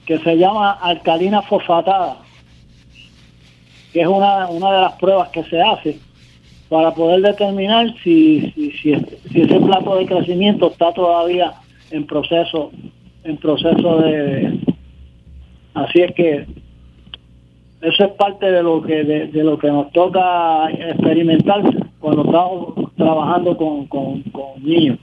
[0.06, 2.18] que se llama alcalina fosfatada,
[3.92, 5.98] que es una, una de las pruebas que se hace
[6.68, 11.52] para poder determinar si, si, si, ese plato de crecimiento está todavía
[11.90, 12.72] en proceso
[13.22, 14.58] en proceso de
[15.74, 16.46] así es que
[17.80, 21.62] eso es parte de lo que de, lo que nos toca experimentar
[22.00, 24.22] cuando estamos trabajando con, con,
[24.62, 24.98] niños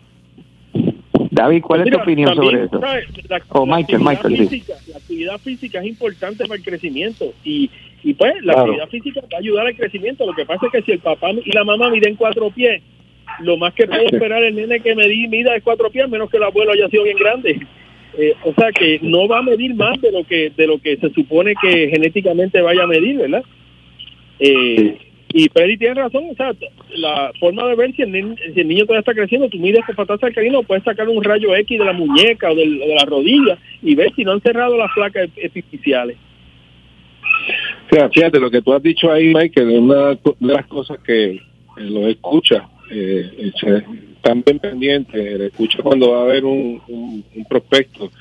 [1.29, 2.79] David, ¿cuál es tu opinión sobre eso?
[2.79, 7.69] La, oh, Michael, Michael, la actividad física es importante para el crecimiento y
[8.03, 10.25] y pues la actividad física va a ayudar al crecimiento.
[10.25, 12.81] Lo que pasa es que si el papá y la mamá miden cuatro pies,
[13.41, 16.37] lo más que puede esperar el nene que medí mida es cuatro pies, menos que
[16.37, 17.59] el abuelo haya sido bien grande.
[18.17, 20.97] Eh, o sea que no va a medir más de lo que de lo que
[20.97, 23.43] se supone que genéticamente vaya a medir, ¿verdad?
[24.39, 24.97] Eh,
[25.33, 26.51] Y Freddy tiene razón, o sea,
[26.95, 29.85] la forma de ver si el, niño, si el niño todavía está creciendo, tú mides
[29.85, 33.57] con patas alcalino, puedes sacar un rayo X de la muñeca o de, la rodilla
[33.81, 35.29] y ver si no han cerrado las placas
[37.89, 41.39] sea, fíjate, lo que tú has dicho ahí, Michael, es una de las cosas que
[41.77, 43.51] lo escucha, eh,
[44.15, 48.11] están bien pendientes, escucha cuando va a haber un, un prospecto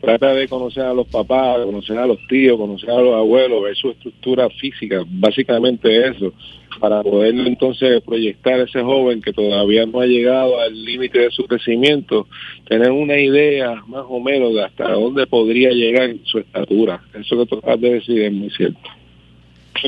[0.00, 3.76] trata de conocer a los papás, conocer a los tíos, conocer a los abuelos, ver
[3.76, 6.32] su estructura física, básicamente eso,
[6.78, 11.30] para poder entonces proyectar a ese joven que todavía no ha llegado al límite de
[11.30, 12.26] su crecimiento,
[12.68, 17.02] tener una idea más o menos de hasta dónde podría llegar su estatura.
[17.14, 18.80] Eso que tú acabas de decir es muy cierto.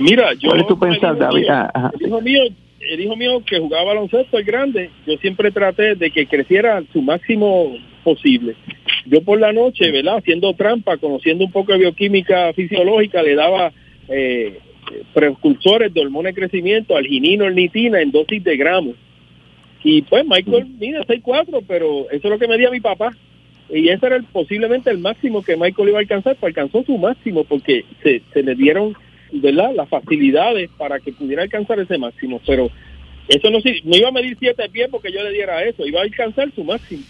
[0.00, 0.50] Mira, yo...
[1.74, 2.42] Ah, el hijo mío,
[2.90, 7.02] el hijo mío que jugaba baloncesto, es grande, yo siempre traté de que creciera su
[7.02, 8.54] máximo posible.
[9.06, 10.18] Yo por la noche, ¿verdad?
[10.18, 13.72] Haciendo trampa, conociendo un poco de bioquímica fisiológica, le daba
[14.08, 14.58] eh,
[15.14, 18.94] precursores de hormonas de crecimiento, alginino, nitina en dosis de gramos.
[19.84, 23.10] Y pues Michael mide 6'4", pero eso es lo que me dio mi papá.
[23.68, 26.98] Y ese era el, posiblemente el máximo que Michael iba a alcanzar, pues alcanzó su
[26.98, 28.94] máximo porque se, se le dieron
[29.32, 29.72] ¿verdad?
[29.74, 32.40] las facilidades para que pudiera alcanzar ese máximo.
[32.46, 32.70] Pero
[33.28, 36.04] eso no, no iba a medir siete pies porque yo le diera eso, iba a
[36.04, 37.02] alcanzar su máximo.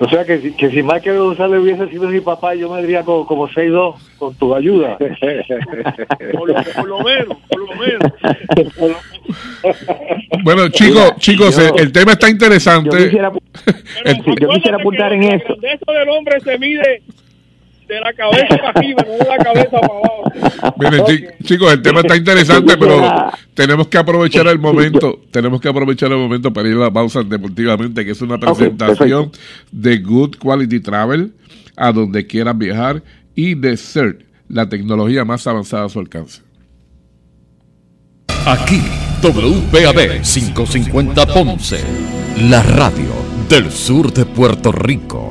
[0.00, 3.24] O sea que, que si Michael González hubiese sido mi papá, yo me diría como,
[3.26, 4.98] como 6'2 con tu ayuda.
[6.32, 6.48] por,
[6.88, 8.12] lo, menos, por lo menos.
[10.42, 12.90] bueno, chicos, chicos, el, tema está interesante.
[12.98, 13.32] Yo quisiera,
[14.40, 15.54] yo quisiera apuntar en eso.
[15.62, 17.02] El eso del hombre se mide
[17.94, 20.24] de la cabeza para arriba, no de la cabeza para abajo.
[20.78, 21.04] Miren,
[21.42, 26.18] chicos, el tema está interesante, pero tenemos que aprovechar el momento, tenemos que aprovechar el
[26.18, 29.30] momento para ir a la pausa deportivamente, que es una presentación
[29.70, 31.32] de Good Quality Travel,
[31.76, 33.02] a donde quieran viajar,
[33.34, 36.42] y de CERT, la tecnología más avanzada a su alcance.
[38.46, 38.82] Aquí,
[39.22, 41.80] WPAB 550 Ponce,
[42.50, 43.14] la radio
[43.48, 45.30] del sur de Puerto Rico.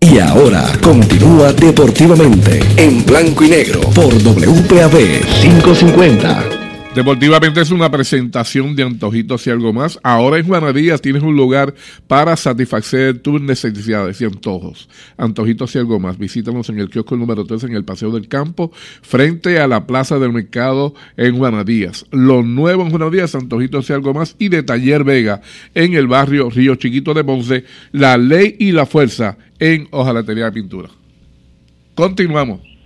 [0.00, 6.67] Y ahora continúa deportivamente en blanco y negro por WPAB 550.
[6.98, 10.00] Deportivamente es una presentación de antojitos y algo más.
[10.02, 11.72] Ahora en Juanadías tienes un lugar
[12.08, 14.88] para satisfacer tus necesidades y antojos.
[15.16, 16.18] Antojitos y algo más.
[16.18, 20.18] Visítanos en el kiosco número 3 en el Paseo del Campo, frente a la Plaza
[20.18, 22.04] del Mercado en Juanadías.
[22.10, 24.34] Lo nuevo en Juanadías, antojitos y algo más.
[24.40, 25.40] Y de Taller Vega
[25.76, 30.52] en el barrio Río Chiquito de Ponce, la ley y la fuerza en Hojalatería de
[30.52, 30.88] Pintura.
[31.94, 32.77] Continuamos.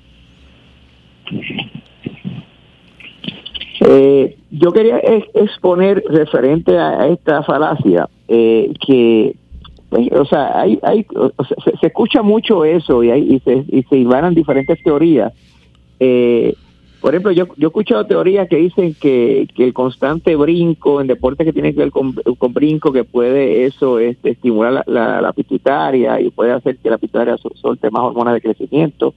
[3.85, 9.35] Eh, yo quería exponer referente a, esta falacia eh, que,
[9.89, 11.05] pues, o sea, hay, hay,
[11.81, 15.33] se, escucha mucho eso y, hay, y, se, y se diferentes teorías.
[15.99, 16.55] Eh,
[17.01, 21.45] por ejemplo, yo, yo he escuchado teorías que dicen que, el constante brinco en deportes
[21.45, 22.15] que tienen que ver con,
[22.53, 27.91] brinco, que puede eso este, estimular la, pituitaria y puede hacer que la pituitaria suelte
[27.91, 29.15] más hormonas de crecimiento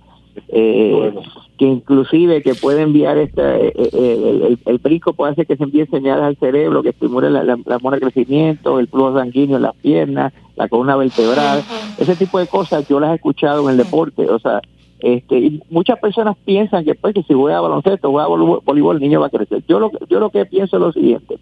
[0.50, 1.14] eh,
[1.58, 5.86] que inclusive que puede enviar este, eh, eh, el, el, puede hacer que se envíe
[5.88, 10.34] señales al cerebro que estimule la, la, de crecimiento, el flujo sanguíneo en las piernas,
[10.56, 11.64] la columna vertebral,
[11.98, 14.62] ese tipo de cosas yo las he escuchado en el deporte, o sea,
[15.00, 19.20] Este, y muchas personas piensan que pues que si juega baloncesto, juega voleibol, el niño
[19.20, 19.64] va a crecer.
[19.68, 21.38] Yo lo, yo lo que pienso es lo siguiente.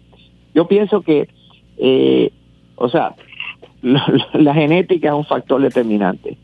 [0.54, 1.28] Yo pienso que,
[1.78, 2.30] eh,
[2.76, 3.14] o sea,
[3.82, 6.38] la, genética es un factor determinante.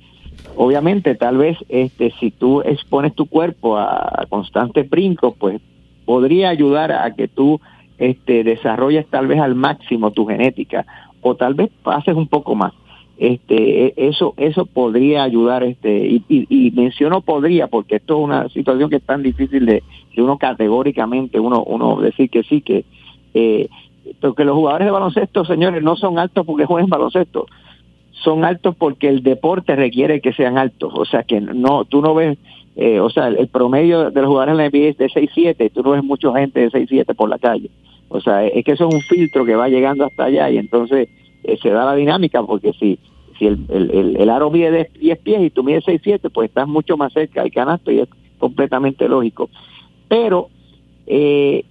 [0.62, 5.58] Obviamente, tal vez este, si tú expones tu cuerpo a, constantes brincos, pues
[6.04, 7.62] podría ayudar a que tú
[7.96, 10.84] este, desarrolles tal vez al máximo tu genética
[11.22, 12.74] o tal vez pases un poco más.
[13.16, 18.48] Este e, eso eso podría ayudar este y, y, menciono podría porque esto es una
[18.50, 19.82] situación que es tan difícil de,
[20.18, 22.84] uno categóricamente uno uno decir que sí que
[23.32, 23.68] eh,
[24.20, 27.46] porque los jugadores de baloncesto señores no son altos porque juegan baloncesto
[28.12, 32.14] son altos porque el deporte requiere que sean altos o sea que no tú no
[32.14, 32.38] ves
[32.76, 35.82] eh, o sea el promedio de los jugadores en la NBA es de 6'7 tú
[35.82, 37.70] no ves mucha gente de 6'7 por la calle
[38.08, 41.08] o sea es que eso es un filtro que va llegando hasta allá y entonces
[41.44, 42.98] eh, se da la dinámica porque si
[43.40, 46.68] si el, el, el, aro mide 10 pies y tú mides 6, 7, pues estás
[46.68, 49.48] mucho más cerca del canasto y es completamente lógico.
[50.08, 50.50] Pero
[51.06, 51.64] eh,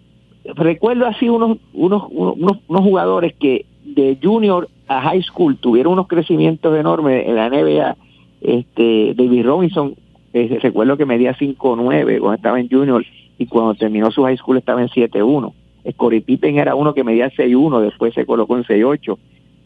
[0.55, 6.07] recuerdo así unos, unos, unos, unos jugadores que de junior a high school tuvieron unos
[6.07, 7.95] crecimientos enormes en la NBA.
[8.41, 9.95] Este, David Robinson,
[10.33, 13.05] eh, recuerdo que medía 5'9 cuando estaba en junior
[13.37, 15.53] y cuando terminó su high school estaba en 7'1.
[15.95, 19.17] Corey Pippen era uno que medía 6'1, después se colocó en 6'8.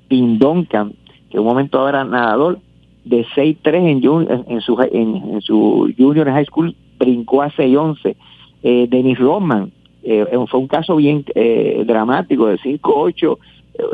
[0.09, 0.93] Tim Duncan,
[1.31, 2.59] que un momento era nadador,
[3.05, 8.15] de 6'3 en, en, su, en, su junior high school, brincó a 6'11.
[8.61, 9.71] Eh, Dennis Roman,
[10.03, 13.37] eh, fue un caso bien eh, dramático, de 5'8,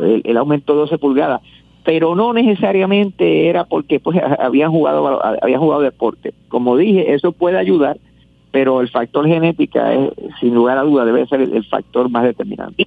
[0.02, 1.40] él, él, aumentó 12 pulgadas,
[1.84, 6.34] pero no necesariamente era porque pues habían jugado, habían jugado deporte.
[6.48, 7.98] Como dije, eso puede ayudar,
[8.50, 12.86] pero el factor genética es, sin lugar a duda, debe ser el factor más determinante.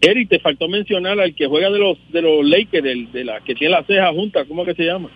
[0.00, 3.54] Eric, te faltó mencionar al que juega de los de los Lakers, de la que
[3.54, 5.08] tiene la ceja junta, ¿cómo que se llama?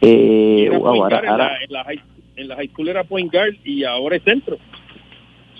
[0.00, 4.56] Eh, en, la, high, school era point guard y ahora es centro.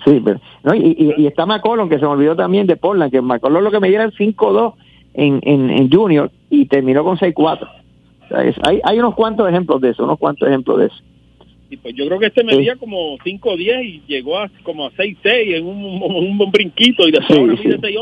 [0.07, 3.21] Sí, pero, no, y, y, está McCollum, que se me olvidó también de Portland, que
[3.21, 4.73] McCollum lo que me dieron 5-2
[5.15, 7.35] en, en, en Junior y terminó con 6-4.
[7.35, 10.95] O sea, hay, hay unos cuantos ejemplos de eso, unos cuantos ejemplos de eso.
[11.69, 14.91] Y pues yo creo que este medía como 5 10 y llegó a como a
[14.95, 16.01] 6 6 en un,
[16.41, 17.97] un, brinquito y después ahora mide 6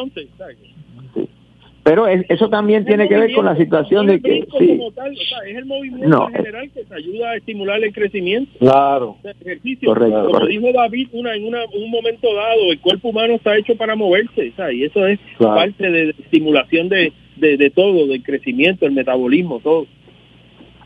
[1.85, 1.89] 11.
[1.89, 4.77] Pero eso también tiene que ver con la situación de que sí.
[4.77, 7.93] Como tal, o sea, es el movimiento en general que te ayuda a estimular el
[7.93, 8.51] crecimiento.
[8.59, 9.17] Claro.
[9.23, 9.89] ejercicio.
[9.89, 13.75] Correcto, como dijo David, una, en una, un momento dado, el cuerpo humano está hecho
[13.75, 18.93] para moverse, y eso es parte de, estimulación de, de, de todo, del crecimiento, el
[18.93, 19.85] metabolismo, todo.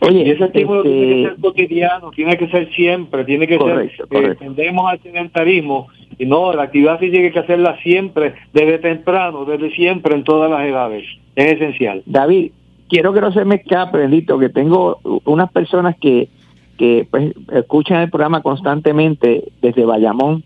[0.01, 3.57] Oye, y ese estímulo tiene que este ser cotidiano, tiene que ser siempre, tiene que
[3.57, 8.79] ser, eh, tendemos al sedentarismo y no, la actividad física hay que hacerla siempre, desde
[8.79, 12.03] temprano, desde siempre, en todas las edades, es esencial.
[12.05, 12.51] David,
[12.88, 16.29] quiero que no se me escape, bendito, que tengo unas personas que,
[16.77, 20.43] que pues escuchan el programa constantemente desde Bayamón,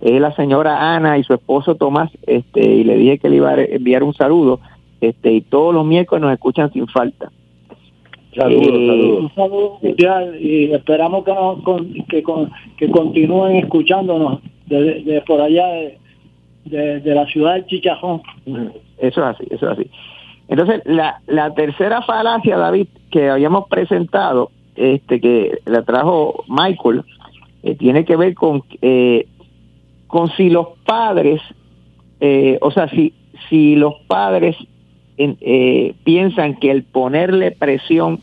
[0.00, 3.50] es la señora Ana y su esposo Tomás, este, y le dije que le iba
[3.50, 4.60] a enviar un saludo,
[5.00, 7.30] este, y todos los miércoles nos escuchan sin falta.
[8.34, 9.78] Saludos, eh, Un saludo
[10.38, 11.64] y esperamos que, nos,
[12.08, 12.22] que,
[12.76, 15.66] que continúen escuchándonos de, por allá
[16.64, 18.22] de, de, la ciudad de Chichajón.
[18.98, 19.90] Eso es así, eso es así.
[20.48, 27.04] Entonces, la, la tercera falacia, David, que habíamos presentado, este que la trajo Michael,
[27.62, 29.26] eh, tiene que ver con, eh,
[30.06, 31.40] con si los padres,
[32.20, 33.14] eh, o sea, si,
[33.48, 34.56] si los padres
[35.18, 38.20] eh, piensan que el ponerle presión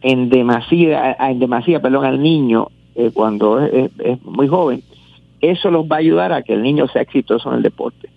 [0.00, 3.90] en demasía, en demasía perdón, al niño eh, cuando es,
[4.22, 4.82] muy joven,
[5.40, 8.08] eso los va a ayudar a que el niño sea exitoso en el deporte.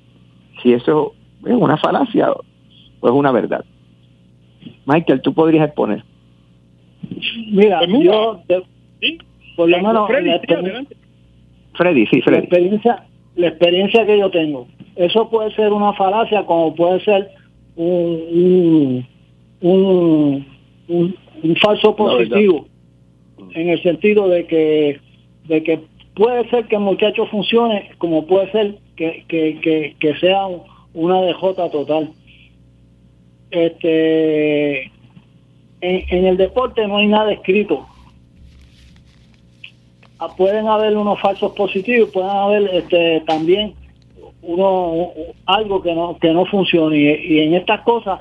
[0.62, 1.13] Si eso
[1.46, 3.65] es una falacia o es una verdad.
[4.86, 6.04] Michael, tú podrías exponer.
[7.52, 8.41] Mira, pues yo,
[9.56, 10.08] por lo menos,
[11.74, 12.38] Freddy, sí, Freddy.
[12.38, 13.04] La experiencia,
[13.36, 17.32] la experiencia que yo tengo, eso puede ser una falacia como puede ser
[17.76, 19.08] un,
[19.62, 20.46] un,
[20.88, 22.68] un, falso positivo
[23.54, 25.00] en el sentido de que
[25.48, 25.80] de que
[26.16, 30.48] puede ser que el muchacho funcione como puede ser que, que, que, sea
[30.94, 32.12] una DJ total.
[33.50, 34.92] Este en,
[35.82, 37.88] en, el deporte no hay nada escrito.
[40.19, 43.74] Ah, pueden haber unos falsos positivos pueden haber este también
[44.44, 45.10] uno
[45.46, 46.98] algo que no que no funcione.
[46.98, 48.19] Y, en estas cosas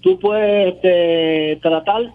[0.00, 2.12] tú puedes este, tratar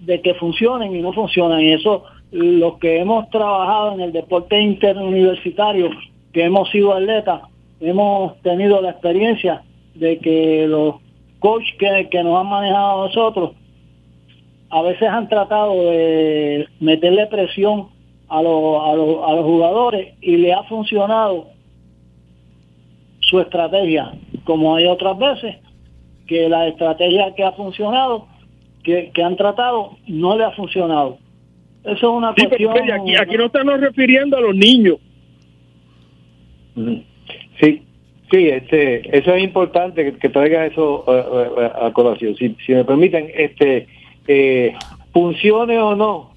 [0.00, 4.60] de que funcionen y no funcionan y eso los que hemos trabajado en el deporte
[4.60, 5.90] interuniversitario
[6.32, 7.42] que hemos sido atletas
[7.80, 9.62] hemos tenido la experiencia
[9.94, 10.96] de que los
[11.38, 13.50] coaches que, que nos han manejado a nosotros
[14.70, 17.88] a veces han tratado de meterle presión
[18.28, 21.53] a, los, a, los, a los jugadores y le ha funcionado
[23.34, 24.12] su estrategia,
[24.44, 25.56] como hay otras veces
[26.28, 28.28] que la estrategia que ha funcionado,
[28.84, 31.18] que, que han tratado, no le ha funcionado.
[31.82, 32.72] Eso es una cuestión...
[32.92, 34.98] aquí, aquí no estamos refiriendo a los niños.
[37.60, 37.82] Sí,
[38.30, 42.36] sí, este, eso es importante que, traiga eso a, colación.
[42.36, 43.88] Si, si, me permiten, este,
[44.28, 44.74] eh,
[45.12, 46.33] funcione o no,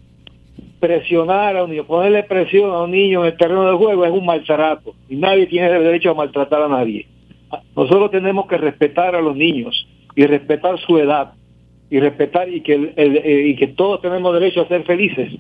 [0.79, 4.11] presionar a un niño, ponerle presión a un niño en el terreno de juego es
[4.11, 7.07] un maltrato y nadie tiene el derecho a maltratar a nadie.
[7.75, 11.33] Nosotros tenemos que respetar a los niños y respetar su edad
[11.89, 15.31] y respetar y que, el, eh, y que todos tenemos derecho a ser felices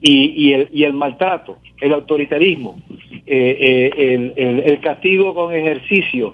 [0.00, 2.80] y, y, el, y el maltrato, el autoritarismo,
[3.26, 6.32] eh, eh, el, el, castigo con ejercicio,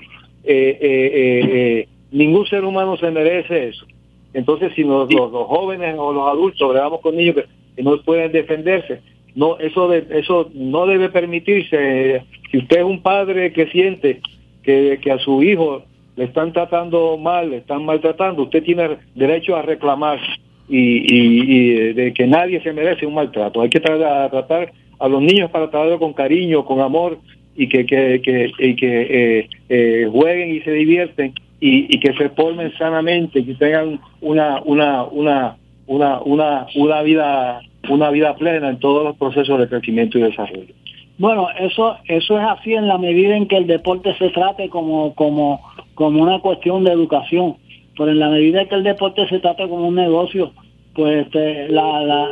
[2.10, 3.86] ningún ser humano se merece eso.
[4.34, 7.44] Entonces, si los, los, jóvenes o los adultos grabamos con niños que,
[7.76, 9.00] no pueden defenderse,
[9.34, 12.22] no eso de, eso no debe permitirse.
[12.50, 14.20] Si usted es un padre que siente
[14.62, 15.84] que, que a su hijo
[16.16, 20.20] le están tratando mal, le están maltratando, usted tiene derecho a reclamar
[20.68, 23.60] y, y, de que nadie se merece un maltrato.
[23.60, 27.18] Hay que tratar, a tratar a los niños para tratarlo con cariño, con amor
[27.56, 29.02] y que, que, que, y que
[29.40, 34.00] eh, eh, jueguen y se divierten y, y, que se formen sanamente, y que tengan
[34.20, 35.56] una, una, una,
[35.86, 37.60] una, una, una vida
[37.90, 40.74] una vida plena en todos los procesos de crecimiento y desarrollo.
[41.18, 45.14] Bueno, eso eso es así en la medida en que el deporte se trate como
[45.14, 45.60] como
[45.94, 47.56] como una cuestión de educación,
[47.96, 50.52] pero en la medida que el deporte se trate como un negocio,
[50.94, 52.30] pues este, la, la,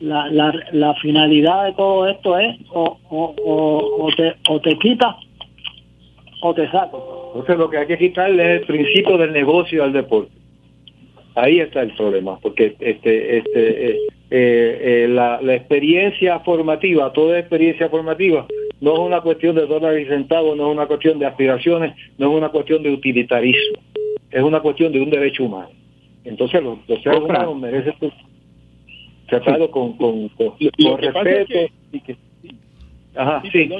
[0.00, 3.34] la, la, la, finalidad de todo esto es o, o,
[4.00, 5.16] o, te, o te quitas
[6.40, 7.32] o te saco.
[7.34, 10.37] Entonces lo que hay que quitarle es el principio del negocio al deporte.
[11.38, 13.98] Ahí está el problema, porque este, este, eh,
[14.30, 18.46] eh, eh, la, la experiencia formativa, toda experiencia formativa,
[18.80, 22.30] no es una cuestión de dólares y centavos, no es una cuestión de aspiraciones, no
[22.30, 23.78] es una cuestión de utilitarismo,
[24.32, 25.70] es una cuestión de un derecho humano.
[26.24, 28.12] Entonces los, seres humanos merecen ser
[29.28, 30.54] tratados con, con, con,
[30.98, 32.16] respeto y que...
[33.14, 33.70] Ajá, sí,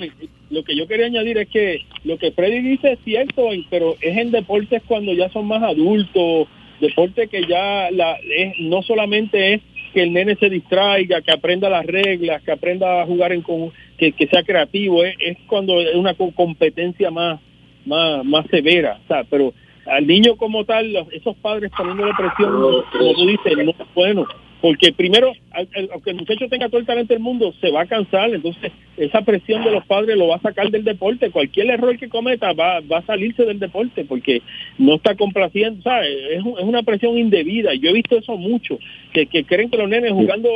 [0.51, 4.17] lo que yo quería añadir es que lo que Freddy dice es cierto, pero es
[4.17, 6.49] en deportes cuando ya son más adultos,
[6.81, 9.63] deporte que ya la, es, no solamente es
[9.93, 13.43] que el nene se distraiga, que aprenda las reglas, que aprenda a jugar en
[13.97, 17.41] que, que sea creativo, es, es cuando es una competencia más,
[17.87, 19.53] más, más severa, o sea, pero
[19.87, 24.27] al niño como tal, esos padres poniéndole presión, como tú dices, no es bueno
[24.61, 25.33] porque primero,
[25.93, 29.23] aunque el muchacho tenga todo el talento del mundo, se va a cansar, entonces esa
[29.23, 32.81] presión de los padres lo va a sacar del deporte, cualquier error que cometa va,
[32.81, 34.43] va a salirse del deporte, porque
[34.79, 36.11] no está complaciendo, ¿sabes?
[36.31, 38.79] Es, es una presión indebida, yo he visto eso mucho,
[39.13, 40.49] que, que creen que los nenes jugando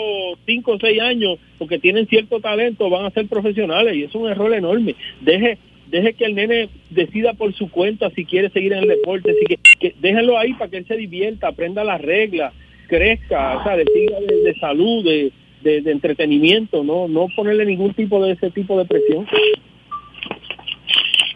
[0.46, 4.28] 5 o 6 años, porque tienen cierto talento, van a ser profesionales, y es un
[4.28, 4.96] error enorme.
[5.20, 5.59] Deje
[5.92, 9.44] deje que el nene decida por su cuenta si quiere seguir en el deporte, así
[9.46, 12.55] que, que déjenlo ahí para que él se divierta, aprenda las reglas,
[12.93, 15.32] crezca, o sea, de, de salud, de,
[15.62, 19.26] de, entretenimiento, no no ponerle ningún tipo de ese tipo de presión.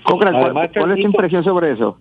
[0.04, 1.98] ¿cuál, ¿cuál es tu impresión sobre eso?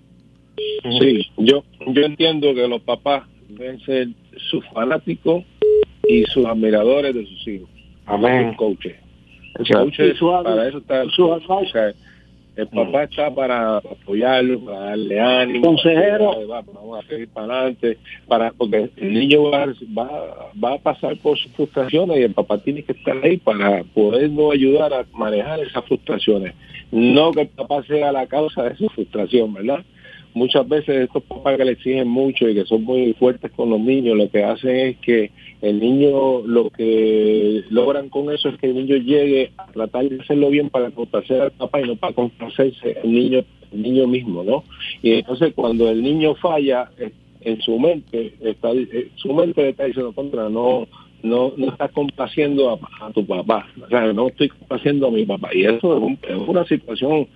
[0.99, 4.09] Sí, yo yo entiendo que los papás deben ser
[4.49, 5.45] sus fanáticos
[6.05, 7.69] y sus admiradores de sus hijos.
[8.07, 8.55] Amén.
[8.55, 8.97] coaches.
[10.43, 11.05] para eso está
[12.55, 15.67] el papá está para apoyarlo, para darle ánimo.
[15.67, 16.47] Consejero.
[16.47, 17.97] vamos a seguir para adelante,
[18.27, 22.83] para, porque el niño va, va, a pasar por sus frustraciones y el papá tiene
[22.83, 26.53] que estar ahí para podernos ayudar a manejar esas frustraciones.
[26.91, 29.83] No que el papá sea la causa de su frustración, ¿verdad?
[30.35, 33.79] Muchas veces estos papás que le exigen mucho y que son muy fuertes con los
[33.79, 35.31] niños, lo que hacen es que
[35.61, 40.19] el niño lo que logran con eso es que el niño llegue a tratar de
[40.19, 44.43] hacerlo bien para complacer al papá y no para complacerse el niño el niño mismo
[44.43, 44.63] no
[45.01, 47.11] y entonces cuando el niño falla eh,
[47.41, 50.87] en su mente está eh, su mente le está diciendo contra no
[51.23, 53.67] no no está complaciendo a, tu papá.
[53.83, 57.27] O sea no estoy complaciendo a mi papá y eso es una situación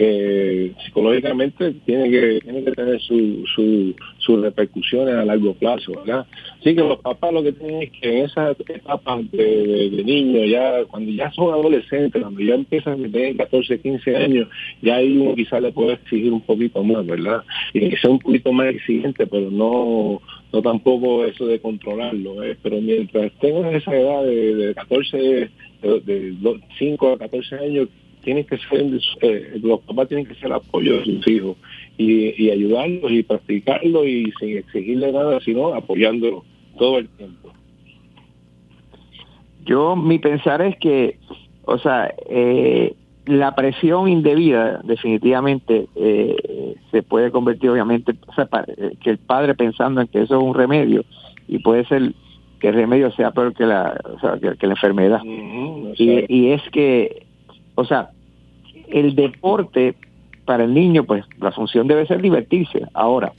[0.00, 6.24] eh, psicológicamente tiene que tiene que tener su, su, sus repercusiones a largo plazo, ¿verdad?
[6.60, 10.48] Así que los papás lo que tienen es que en esas etapas de, de, niños,
[10.48, 14.48] ya cuando ya son adolescentes, cuando ya empiezan a tener 14, 15 años,
[14.82, 17.42] ya ahí uno quizás le puede exigir un poquito más, ¿verdad?
[17.74, 20.20] Y que sea un poquito más exigente, pero no
[20.52, 22.56] no tampoco eso de controlarlo, ¿eh?
[22.62, 25.50] pero mientras tengan esa edad de, de 14, de,
[25.82, 27.88] de 5 a 14 años,
[28.28, 28.84] tienen que ser,
[29.22, 31.56] eh, los papás tienen que ser apoyo de sus hijos
[31.96, 36.44] y, y ayudarlos y practicarlo y sin exigirle nada, sino apoyándolo
[36.76, 37.54] todo el tiempo.
[39.64, 41.16] Yo, mi pensar es que,
[41.64, 48.92] o sea, eh, la presión indebida definitivamente eh, se puede convertir obviamente, o sea, eh,
[49.02, 51.02] que el padre pensando en que eso es un remedio
[51.46, 52.12] y puede ser
[52.60, 55.22] que el remedio sea peor que la, o sea, que, la enfermedad.
[55.24, 57.24] y, y es que,
[57.80, 58.10] o sea,
[58.90, 59.94] el deporte
[60.44, 62.82] para el niño, pues la función debe ser divertirse.
[62.94, 63.32] Ahora,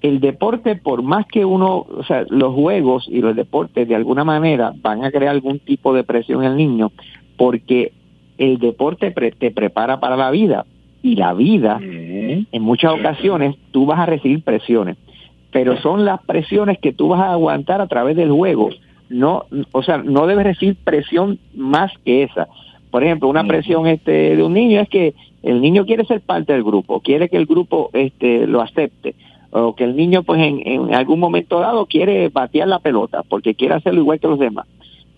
[0.00, 4.22] el deporte, por más que uno, o sea, los juegos y los deportes de alguna
[4.22, 6.92] manera van a crear algún tipo de presión en el niño,
[7.36, 7.92] porque
[8.36, 10.66] el deporte te prepara para la vida
[11.02, 14.96] y la vida, en muchas ocasiones, tú vas a recibir presiones,
[15.50, 18.70] pero son las presiones que tú vas a aguantar a través del juego.
[19.08, 22.48] No, o sea, no debes recibir presión más que esa.
[22.94, 26.52] Por ejemplo, una presión este de un niño es que el niño quiere ser parte
[26.52, 29.16] del grupo, quiere que el grupo este lo acepte
[29.50, 33.56] o que el niño pues en, en algún momento dado quiere batear la pelota porque
[33.56, 34.68] quiere hacerlo igual que los demás.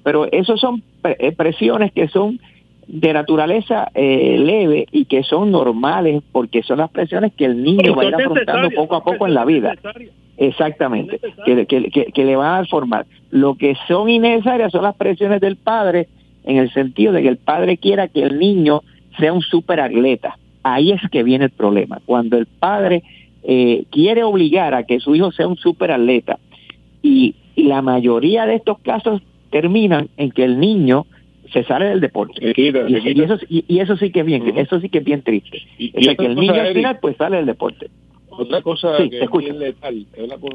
[0.03, 2.41] Pero esos son eh, presiones que son
[2.87, 7.95] de naturaleza eh, leve y que son normales porque son las presiones que el niño
[7.95, 9.75] va a ir afrontando poco a poco en la vida.
[10.39, 13.05] Exactamente, que, que, que, le van a formar.
[13.31, 16.09] Lo que son innecesarias son las presiones del padre
[16.47, 18.83] en el sentido de que el padre quiera que el niño
[19.19, 20.39] sea un superatleta.
[20.63, 22.01] Ahí es que viene el problema.
[22.07, 23.03] Cuando el padre
[23.43, 26.39] eh, quiere obligar a que su hijo sea un superatleta
[27.03, 31.07] y, y la mayoría de estos casos terminan en que el niño
[31.53, 32.53] se sale del deporte.
[32.57, 32.69] y,
[33.23, 35.63] eso, y, eso, sí que es bien, eso sí que es bien triste.
[35.79, 37.89] Y, que el niño al final pues sale del deporte.
[38.39, 40.07] Otra cosa que es bien letal,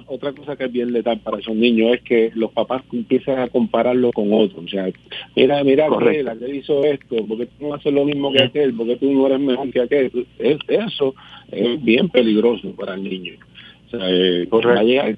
[0.07, 3.47] otra cosa que es bien letal para esos niños es que los papás empiezan a
[3.47, 4.65] compararlo con otros.
[4.65, 4.89] O sea,
[5.35, 8.95] mira, mira, aquel, aquel hizo esto, porque tú no haces lo mismo que aquel, porque
[8.97, 10.27] tú no eres mejor que aquel.
[10.39, 11.13] eso
[11.51, 13.33] es bien peligroso para el niño.
[13.93, 14.47] O sea, eh,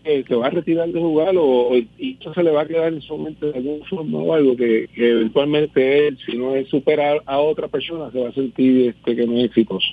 [0.04, 2.92] que se va a retirar de jugar o, y eso se le va a quedar
[2.92, 7.22] en su mente de alguna forma o algo que, eventualmente él, si no es superar
[7.28, 9.88] a otra persona, se va a sentir este, que no es exitoso.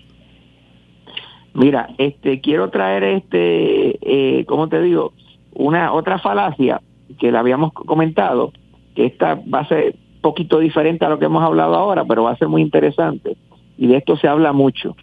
[1.55, 5.13] Mira, este quiero traer este, eh, ¿cómo te digo?
[5.53, 6.81] Una otra falacia
[7.19, 8.53] que la habíamos comentado,
[8.95, 12.33] que esta va a ser poquito diferente a lo que hemos hablado ahora, pero va
[12.33, 13.37] a ser muy interesante.
[13.79, 14.95] Y de esto se habla mucho.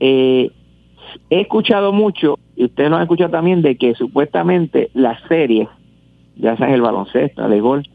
[0.00, 0.50] Eh,
[1.30, 5.68] he escuchado mucho, y ustedes lo han escuchado también, de que supuestamente las series,
[6.36, 7.86] ya sean el baloncesto, el gol,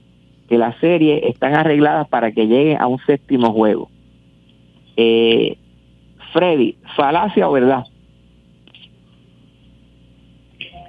[0.47, 3.89] que las series están arregladas para que lleguen a un séptimo juego.
[4.95, 5.57] Eh,
[6.33, 7.83] Freddy, ¿falacia o verdad?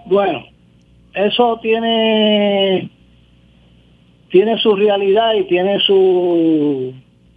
[0.06, 0.44] Bueno,
[1.14, 2.90] eso tiene
[4.30, 6.92] tiene su realidad y tiene su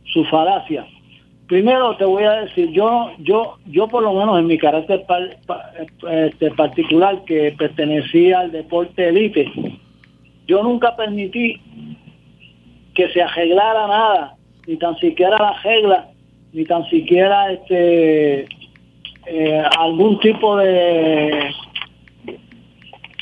[0.06, 0.86] su falacia.
[1.48, 5.06] Primero te voy a decir, yo yo yo por lo menos en mi carácter
[6.10, 9.52] este, particular que pertenecía al deporte elite,
[10.48, 11.62] yo nunca permití
[12.96, 14.36] que se arreglara nada,
[14.68, 16.13] ni tan siquiera la regla
[16.54, 18.48] ni tan siquiera este
[19.26, 21.50] eh, algún tipo de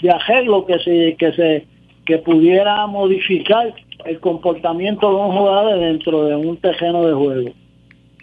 [0.02, 1.66] de arreglo que se que se
[2.06, 3.74] que pudiera modificar
[4.06, 7.52] el comportamiento de un jugador dentro de un terreno de juego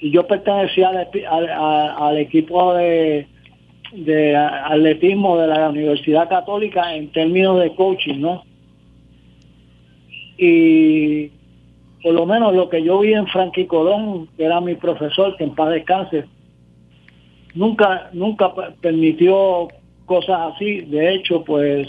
[0.01, 3.27] y yo pertenecía al, al, equipo de,
[3.93, 8.45] de atletismo de la Universidad Católica en términos de coaching, ¿no?
[10.37, 11.33] Y
[12.03, 15.45] por lo menos lo que yo vi en Frankie Colón, que era mi profesor, que
[15.45, 16.25] en paz descanse,
[17.55, 19.69] nunca, nunca permitió
[20.07, 20.83] cosas así.
[20.83, 21.89] De hecho, pues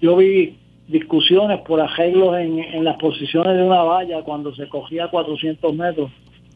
[0.00, 0.56] yo vi
[0.86, 6.10] discusiones por arreglos en, las posiciones de una valla cuando se cogía 400 metros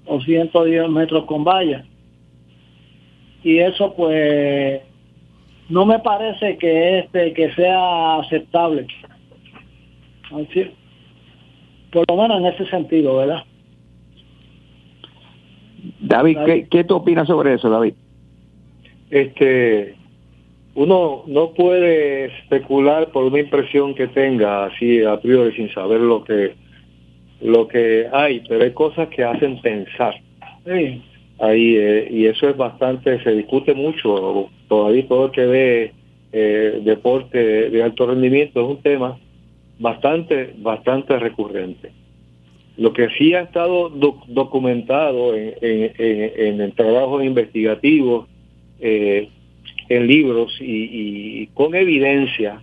[0.07, 1.85] o 110 metros con valla.
[3.43, 4.81] Y eso pues
[5.69, 8.87] no me parece que este que sea aceptable
[11.93, 13.45] por lo menos en ese sentido, ¿verdad?
[16.01, 17.95] David, ¿qué, ¿qué tú opinas sobre eso, David?
[19.11, 19.95] Este,
[20.75, 26.25] uno no puede especular por una impresión que tenga así a priori sin saber lo
[26.25, 26.55] que
[27.43, 30.15] lo que hay, pero hay cosas que hacen pensar.
[30.65, 31.03] Sí.
[31.41, 35.93] Ahí, eh, y eso es bastante, se discute mucho, todavía todo el que ve
[36.33, 39.19] eh, deporte de alto rendimiento es un tema
[39.79, 41.93] bastante, bastante recurrente.
[42.77, 48.27] Lo que sí ha estado documentado en, en, el trabajo investigativo,
[48.81, 49.29] eh,
[49.89, 52.63] en libros y, con evidencia,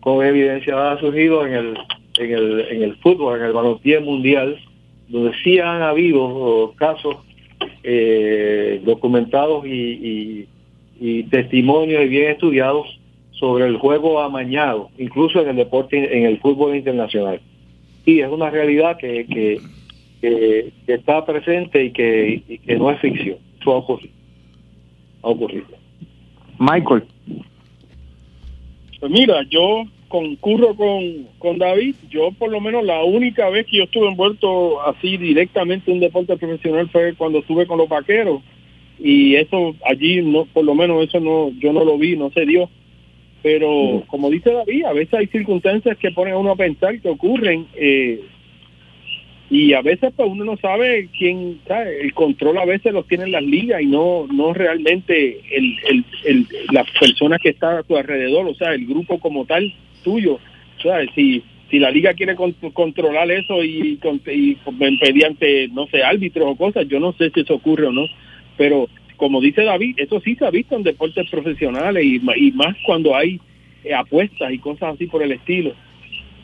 [0.00, 1.78] con evidencia ha surgido en el,
[2.18, 4.58] en el, en el fútbol, en el balompié mundial,
[5.08, 7.16] donde sí han habido casos
[7.82, 10.48] eh, documentados y, y,
[11.00, 12.86] y testimonios bien estudiados
[13.42, 17.40] sobre el juego amañado, incluso en el deporte, en el fútbol internacional.
[18.06, 23.38] Y es una realidad que, que, está presente y que, no es ficción.
[23.60, 24.14] Eso ha ocurrido.
[25.24, 25.66] Ha ocurrido.
[26.56, 27.02] Michael.
[29.00, 31.96] Pues mira, yo concurro con, con David.
[32.10, 36.00] Yo por lo menos la única vez que yo estuve envuelto así directamente en un
[36.00, 38.40] deporte profesional fue cuando estuve con los vaqueros
[39.00, 42.46] y eso allí no por lo menos eso no yo no lo vi no se
[42.46, 42.68] dio
[43.42, 47.08] pero como dice David a veces hay circunstancias que ponen a uno a pensar que
[47.08, 48.20] ocurren eh,
[49.50, 53.32] y a veces pues uno no sabe quién sabe el control a veces lo tienen
[53.32, 57.96] las ligas y no no realmente el, el, el las personas que están a tu
[57.96, 59.74] alrededor o sea el grupo como tal
[60.04, 60.38] tuyo
[60.82, 61.10] ¿sabes?
[61.14, 62.36] si si la liga quiere
[62.74, 64.58] controlar eso y, y, y
[65.00, 68.06] mediante no sé árbitros o cosas yo no sé si eso ocurre o no
[68.56, 68.88] pero
[69.22, 72.18] como dice David, eso sí se ha visto en deportes profesionales y,
[72.50, 73.40] más cuando hay
[73.84, 75.74] eh, apuestas y cosas así por el estilo.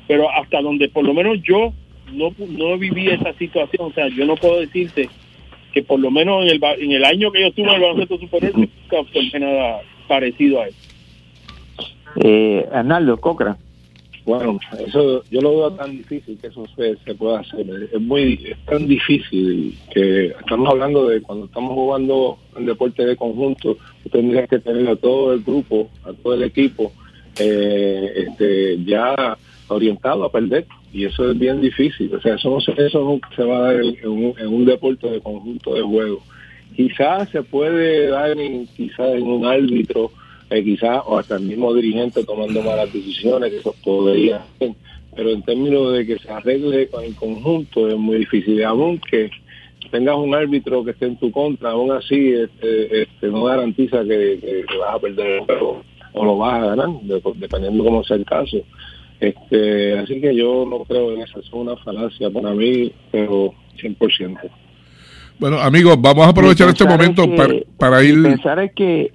[0.06, 1.72] Pero hasta donde por lo menos yo
[2.12, 5.10] no, no viví esa situación, o sea, yo no puedo decirte
[5.72, 8.16] que por lo menos en el, en el año que yo estuve en el baloncesto
[8.16, 10.78] superior nunca observé nada parecido a eso.
[12.22, 13.56] Eh, Arnaldo, Cocra.
[14.28, 17.64] Bueno, eso yo lo veo tan difícil que eso se, pueda hacer.
[17.90, 23.16] Es muy es tan difícil que estamos hablando de cuando estamos jugando en deporte de
[23.16, 23.78] conjunto,
[24.12, 26.92] tendrías que tener a todo el grupo, a todo el equipo,
[27.38, 32.14] eh, este, ya orientado a perder y eso es bien difícil.
[32.14, 35.22] O sea, eso, eso nunca se va a dar en un, en un deporte de
[35.22, 36.22] conjunto de juego.
[36.76, 40.10] Quizás se puede dar en, quizás en un árbitro
[40.50, 44.44] eh, quizás, o hasta el mismo dirigente tomando malas decisiones, que eso podría
[45.18, 49.28] pero en términos de que se arregle con el conjunto es muy difícil, aunque
[49.90, 54.64] tengas un árbitro que esté en tu contra, aún así este, este no garantiza que,
[54.78, 55.42] vas a perder
[56.12, 56.88] o lo vas a ganar,
[57.34, 58.58] dependiendo cómo sea el caso.
[59.18, 64.38] Este, así que yo no creo en esa, es una falacia para mí, pero 100%.
[65.40, 68.22] Bueno, amigos, vamos a aprovechar este momento para, para ir...
[68.22, 69.10] Pensar es que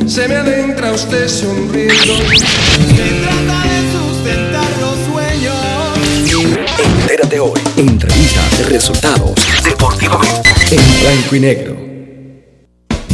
[0.04, 1.94] se me adentra usted sonriendo.
[1.94, 6.56] Se trata de sustentar los sueños.
[7.00, 7.60] Entérate hoy.
[7.76, 10.50] Entrevistas, resultados, deportivamente.
[10.72, 11.89] En blanco y negro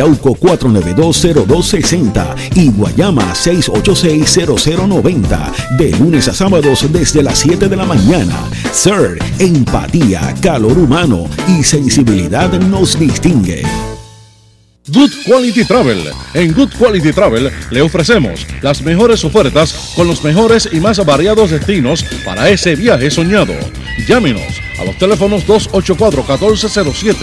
[0.00, 5.52] Yauco 4920260 y Guayama 6860090.
[5.76, 8.48] De lunes a sábados desde las 7 de la mañana.
[8.72, 13.62] Sir, empatía, calor humano y sensibilidad nos distingue.
[14.88, 16.04] Good Quality Travel.
[16.32, 21.50] En Good Quality Travel le ofrecemos las mejores ofertas con los mejores y más variados
[21.50, 23.52] destinos para ese viaje soñado.
[24.08, 27.14] Llámenos a los teléfonos 284-1407,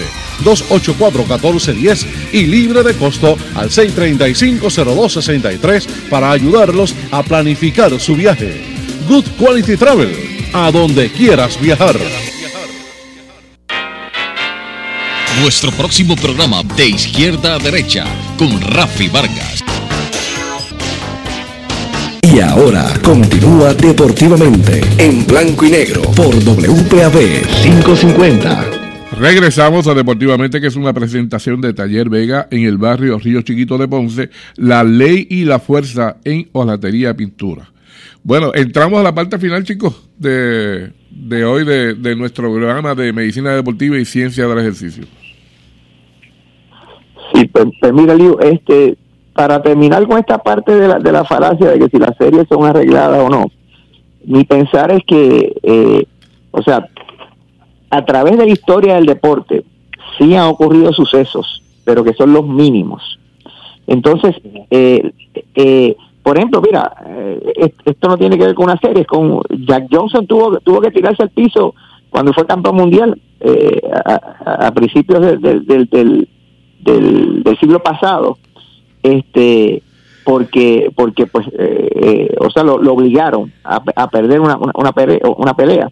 [0.43, 8.61] 284-1410 y libre de costo al 635-0263 para ayudarlos a planificar su viaje.
[9.09, 10.15] Good Quality Travel,
[10.53, 11.97] a donde quieras viajar.
[15.41, 18.05] Nuestro próximo programa de izquierda a derecha
[18.37, 19.63] con Rafi Vargas.
[22.37, 28.63] Y ahora continúa deportivamente en blanco y negro por WPAB 550.
[29.19, 33.79] Regresamos a Deportivamente, que es una presentación de Taller Vega en el barrio Río Chiquito
[33.79, 37.71] de Ponce, La Ley y la Fuerza en Olatería Pintura.
[38.21, 40.91] Bueno, entramos a la parte final, chicos, de,
[41.43, 45.05] hoy de, de, nuestro programa de Medicina Deportiva y Ciencia del Ejercicio.
[47.33, 48.95] Sí, pues, pues mira, Lío, este,
[49.37, 52.47] para terminar con esta parte de la, de la falacia de que si las series
[52.49, 53.45] son arregladas o no,
[54.25, 56.07] mi pensar es que, eh,
[56.49, 56.89] o sea,
[57.91, 59.63] a través de la historia del deporte,
[60.17, 63.19] sí han ocurrido sucesos, pero que son los mínimos.
[63.85, 64.35] Entonces,
[64.71, 65.11] eh,
[65.53, 69.85] eh, por ejemplo, mira, eh, esto no tiene que ver con una serie, con Jack
[69.91, 71.75] Johnson tuvo, tuvo que tirarse al piso
[72.09, 73.21] cuando fue campeón mundial
[74.45, 76.27] a, principios del, del,
[76.81, 78.37] del, siglo pasado,
[79.15, 79.83] este
[80.23, 81.47] porque porque pues
[82.39, 85.89] o sea lo, obligaron a, perder una, una, pelea, una pelea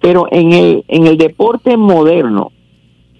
[0.00, 2.52] pero en el en el deporte moderno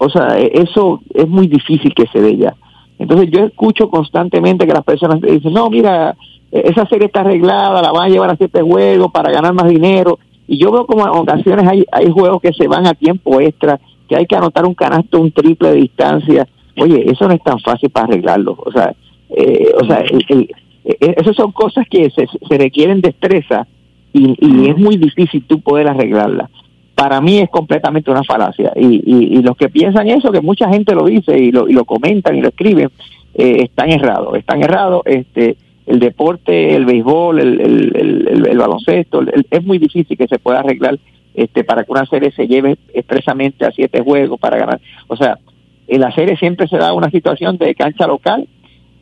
[0.03, 2.55] o sea, e, eso es muy difícil que se dé ya.
[2.99, 6.15] Entonces yo escucho constantemente que las personas dicen, no, mira,
[6.51, 10.19] esa serie está arreglada, la van a llevar a siete juegos para ganar más dinero.
[10.47, 13.79] Y yo veo como en ocasiones hay, hay juegos que se van a tiempo extra,
[14.07, 16.47] que hay que anotar un canasto, un triple de distancia.
[16.77, 18.57] Oye, eso no es tan fácil para arreglarlo.
[18.57, 18.93] O sea,
[19.29, 20.49] eh, o sea, el,
[20.85, 23.67] e, esas son cosas que se, se requieren destreza
[24.13, 26.49] y, y es muy difícil tú poder arreglarlas
[26.95, 28.71] para mí es completamente una falacia.
[28.75, 31.85] Y, y, los que piensan eso, que mucha gente lo dice y lo, y lo
[31.85, 32.89] comentan y lo escriben,
[33.33, 34.37] eh, están errados.
[34.37, 35.01] Están errados.
[35.05, 40.59] Este, el deporte, el béisbol, el, el, el, baloncesto, es muy difícil que se pueda
[40.59, 40.97] arreglar
[41.33, 44.79] este, para que una serie se lleve expresamente a siete juegos para ganar.
[45.07, 45.39] O sea,
[45.87, 48.47] en la serie siempre se da una situación de cancha local,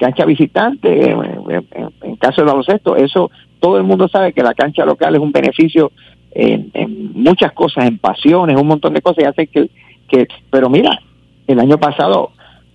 [0.02, 1.66] cancha visitante, en,
[2.02, 3.30] en caso del baloncesto, eso
[3.60, 5.92] todo el mundo sabe que la cancha local es un beneficio
[6.32, 6.72] en,
[7.14, 9.70] muchas cosas, en pasiones, un montón de cosas, y hace que,
[10.08, 11.00] que, pero mira,
[11.48, 12.32] el año pasado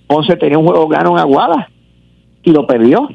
[0.07, 1.69] Ponce tenía un juego gano en Aguada
[2.45, 3.09] y lo perdió.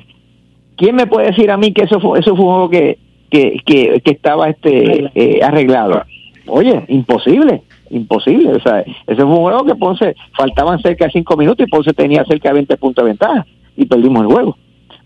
[0.75, 2.97] ¿Quién me puede decir a mí que eso fue, eso fue un juego que,
[3.29, 3.61] que,
[4.03, 6.03] que, estaba este eh, arreglado?
[6.47, 8.51] Oye, imposible, imposible.
[8.51, 11.93] O sea, ese fue un juego que Ponce faltaban cerca de cinco minutos y Ponce
[11.93, 13.45] tenía cerca de 20 puntos de ventaja
[13.75, 14.57] y perdimos el juego.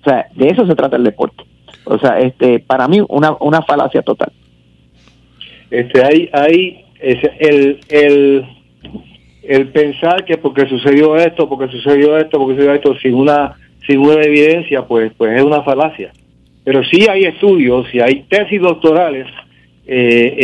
[0.01, 1.43] O sea, de eso se trata el deporte.
[1.85, 4.31] O sea, este, para mí una, una falacia total.
[5.69, 8.45] Este, hay, hay el, el,
[9.43, 13.55] el pensar que porque sucedió esto, porque sucedió esto, porque sucedió esto, sin una,
[13.85, 16.11] sin una evidencia, pues, pues es una falacia.
[16.63, 19.27] Pero sí hay estudios y hay tesis doctorales
[19.87, 20.35] eh,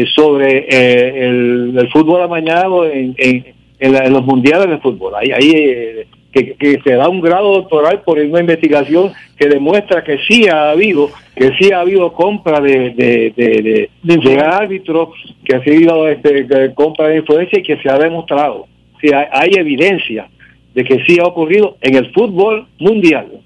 [0.00, 3.44] eh, sobre eh, el, fútbol amañado en, en,
[3.78, 5.12] en, los mundiales de fútbol.
[5.16, 10.18] Hay, hay que, que se da un grado doctoral por una investigación que demuestra que
[10.28, 15.08] sí ha habido que sí ha habido compra de de, de, de, árbitros
[15.44, 18.66] que ha sido este, compra de influencia y que se ha demostrado.
[19.00, 20.28] Sí hay, evidencia
[20.74, 23.40] de que sí ha ocurrido en el fútbol mundial.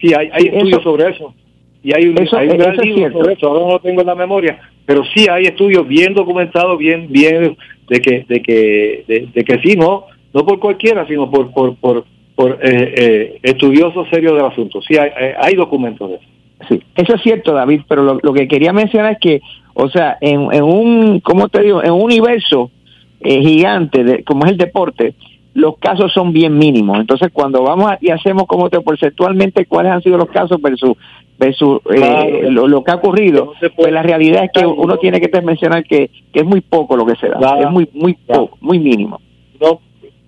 [0.00, 1.34] Sí hay, hay estudios sobre eso.
[1.82, 4.16] Y hay un, hay un gran libro sobre eso ahora no lo tengo en la
[4.16, 7.56] memoria pero sí hay estudios bien documentados bien bien
[7.88, 10.06] de que de que de que sí no
[10.36, 14.82] no por cualquiera, sino por, por, por, por eh, eh, estudiosos serios del asunto.
[14.82, 15.10] Sí, hay,
[15.40, 16.24] hay documentos de eso.
[16.68, 19.40] Sí, eso es cierto, David, pero lo, lo que quería mencionar es que,
[19.72, 21.82] o sea, en, en un, ¿cómo te digo?
[21.82, 22.70] En un universo
[23.20, 25.14] eh, gigante de, como es el deporte,
[25.54, 26.98] los casos son bien mínimos.
[27.00, 30.98] Entonces, cuando vamos y hacemos como te porcentualmente cuáles han sido los casos versus
[31.38, 35.84] versus eh, lo, que ha ocurrido, pues la realidad es que uno tiene que mencionar
[35.84, 39.18] que, que es muy poco lo que se da, es muy muy poco, muy mínimo.
[39.60, 39.80] No,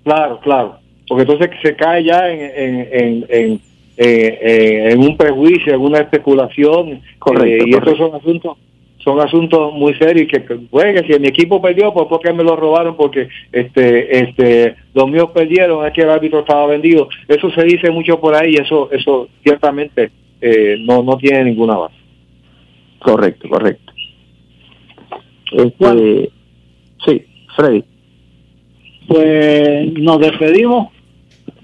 [0.08, 0.78] Claro, claro.
[1.06, 3.60] Porque entonces se cae ya en, en, en,
[3.98, 7.02] eh, en, un prejuicio, en una especulación.
[7.18, 8.56] Correcto, eh, y estos son asuntos
[9.04, 12.96] son asuntos muy serios que pues, si mi equipo perdió pues porque me lo robaron
[12.96, 17.08] porque este este los míos perdieron es que el árbitro estaba vendido.
[17.28, 21.94] Eso se dice mucho por ahí eso eso ciertamente eh, no no tiene ninguna base.
[22.98, 23.92] Correcto correcto.
[25.52, 26.30] Este,
[27.04, 27.22] sí
[27.56, 27.84] Freddy
[29.08, 30.88] pues nos despedimos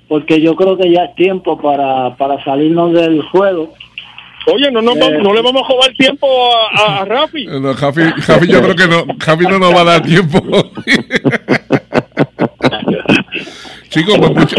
[0.08, 3.72] porque yo creo que ya es tiempo para, para salirnos del juego.
[4.46, 7.46] Oye, no, no, eh, no le vamos a jugar tiempo a, a Rafi.
[7.46, 10.38] No, Javi, Javi, yo creo que no, Javi no nos va a dar tiempo.
[13.94, 14.56] Chicos, pues mucho,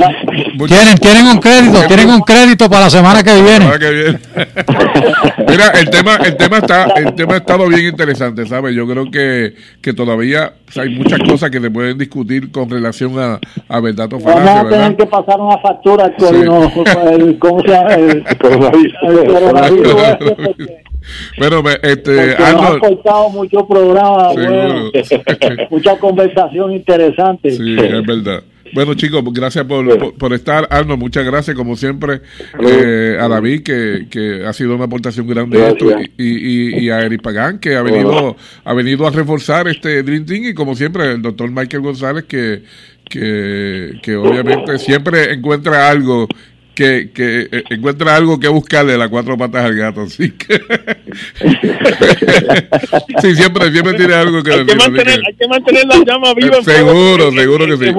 [0.65, 3.65] ¿Tienen, tienen un crédito, tienen un crédito para la semana que viene.
[5.49, 8.73] Mira, el tema, el tema está, el tema ha estado bien interesante, ¿sabes?
[8.73, 13.37] Yo creo que, que todavía hay muchas cosas que se pueden discutir con relación a,
[13.67, 16.33] a verdad o falacia, Vamos a tener que pasar una factura con
[17.13, 17.93] el, ¿cómo se llama?
[17.93, 18.23] El,
[21.37, 24.91] Bueno, este, Arnold, ha cortado muchos programas, bueno,
[25.69, 27.51] mucha conversación interesante.
[27.51, 28.41] Sí, es verdad.
[28.73, 30.67] Bueno, chicos, gracias por, por, estar.
[30.71, 32.21] Arno, muchas gracias, como siempre,
[32.59, 35.85] eh, a David, que, que, ha sido una aportación grande esto,
[36.17, 40.45] y, y, a Eric Pagán, que ha venido, ha venido a reforzar este Dream Team,
[40.45, 42.63] y como siempre, el doctor Michael González, que,
[43.09, 46.27] que, que obviamente siempre encuentra algo
[46.75, 50.01] que, que eh, encuentra algo que buscarle de las cuatro patas al gato.
[50.01, 50.55] Así que.
[53.21, 56.61] sí, siempre, siempre tiene algo que hay que, mantener, hay que mantener la llama viva.
[56.61, 57.93] Seguro, seguro que, sí.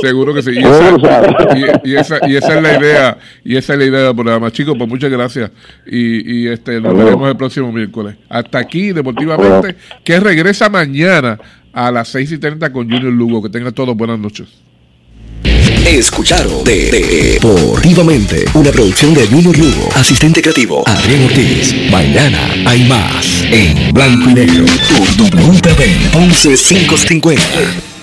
[0.00, 0.52] Seguro que sí.
[0.52, 3.18] Y esa, y, esa, y esa es la idea.
[3.44, 4.50] Y esa es la idea del programa.
[4.52, 5.50] Chicos, pues muchas gracias.
[5.84, 8.14] Y, y este nos veremos el próximo miércoles.
[8.28, 11.38] Hasta aquí, deportivamente, que regresa mañana
[11.72, 13.42] a las 6 y 30 con Junior Lugo.
[13.42, 14.63] Que tengan todos buenas noches.
[15.86, 16.90] Escucharon de,
[17.34, 21.74] Deportivamente, una producción de Junior Lugo, asistente creativo Adrián Ortiz.
[21.90, 24.64] Mañana hay más en blanco y negro.
[24.88, 27.93] Tu WPB 11550.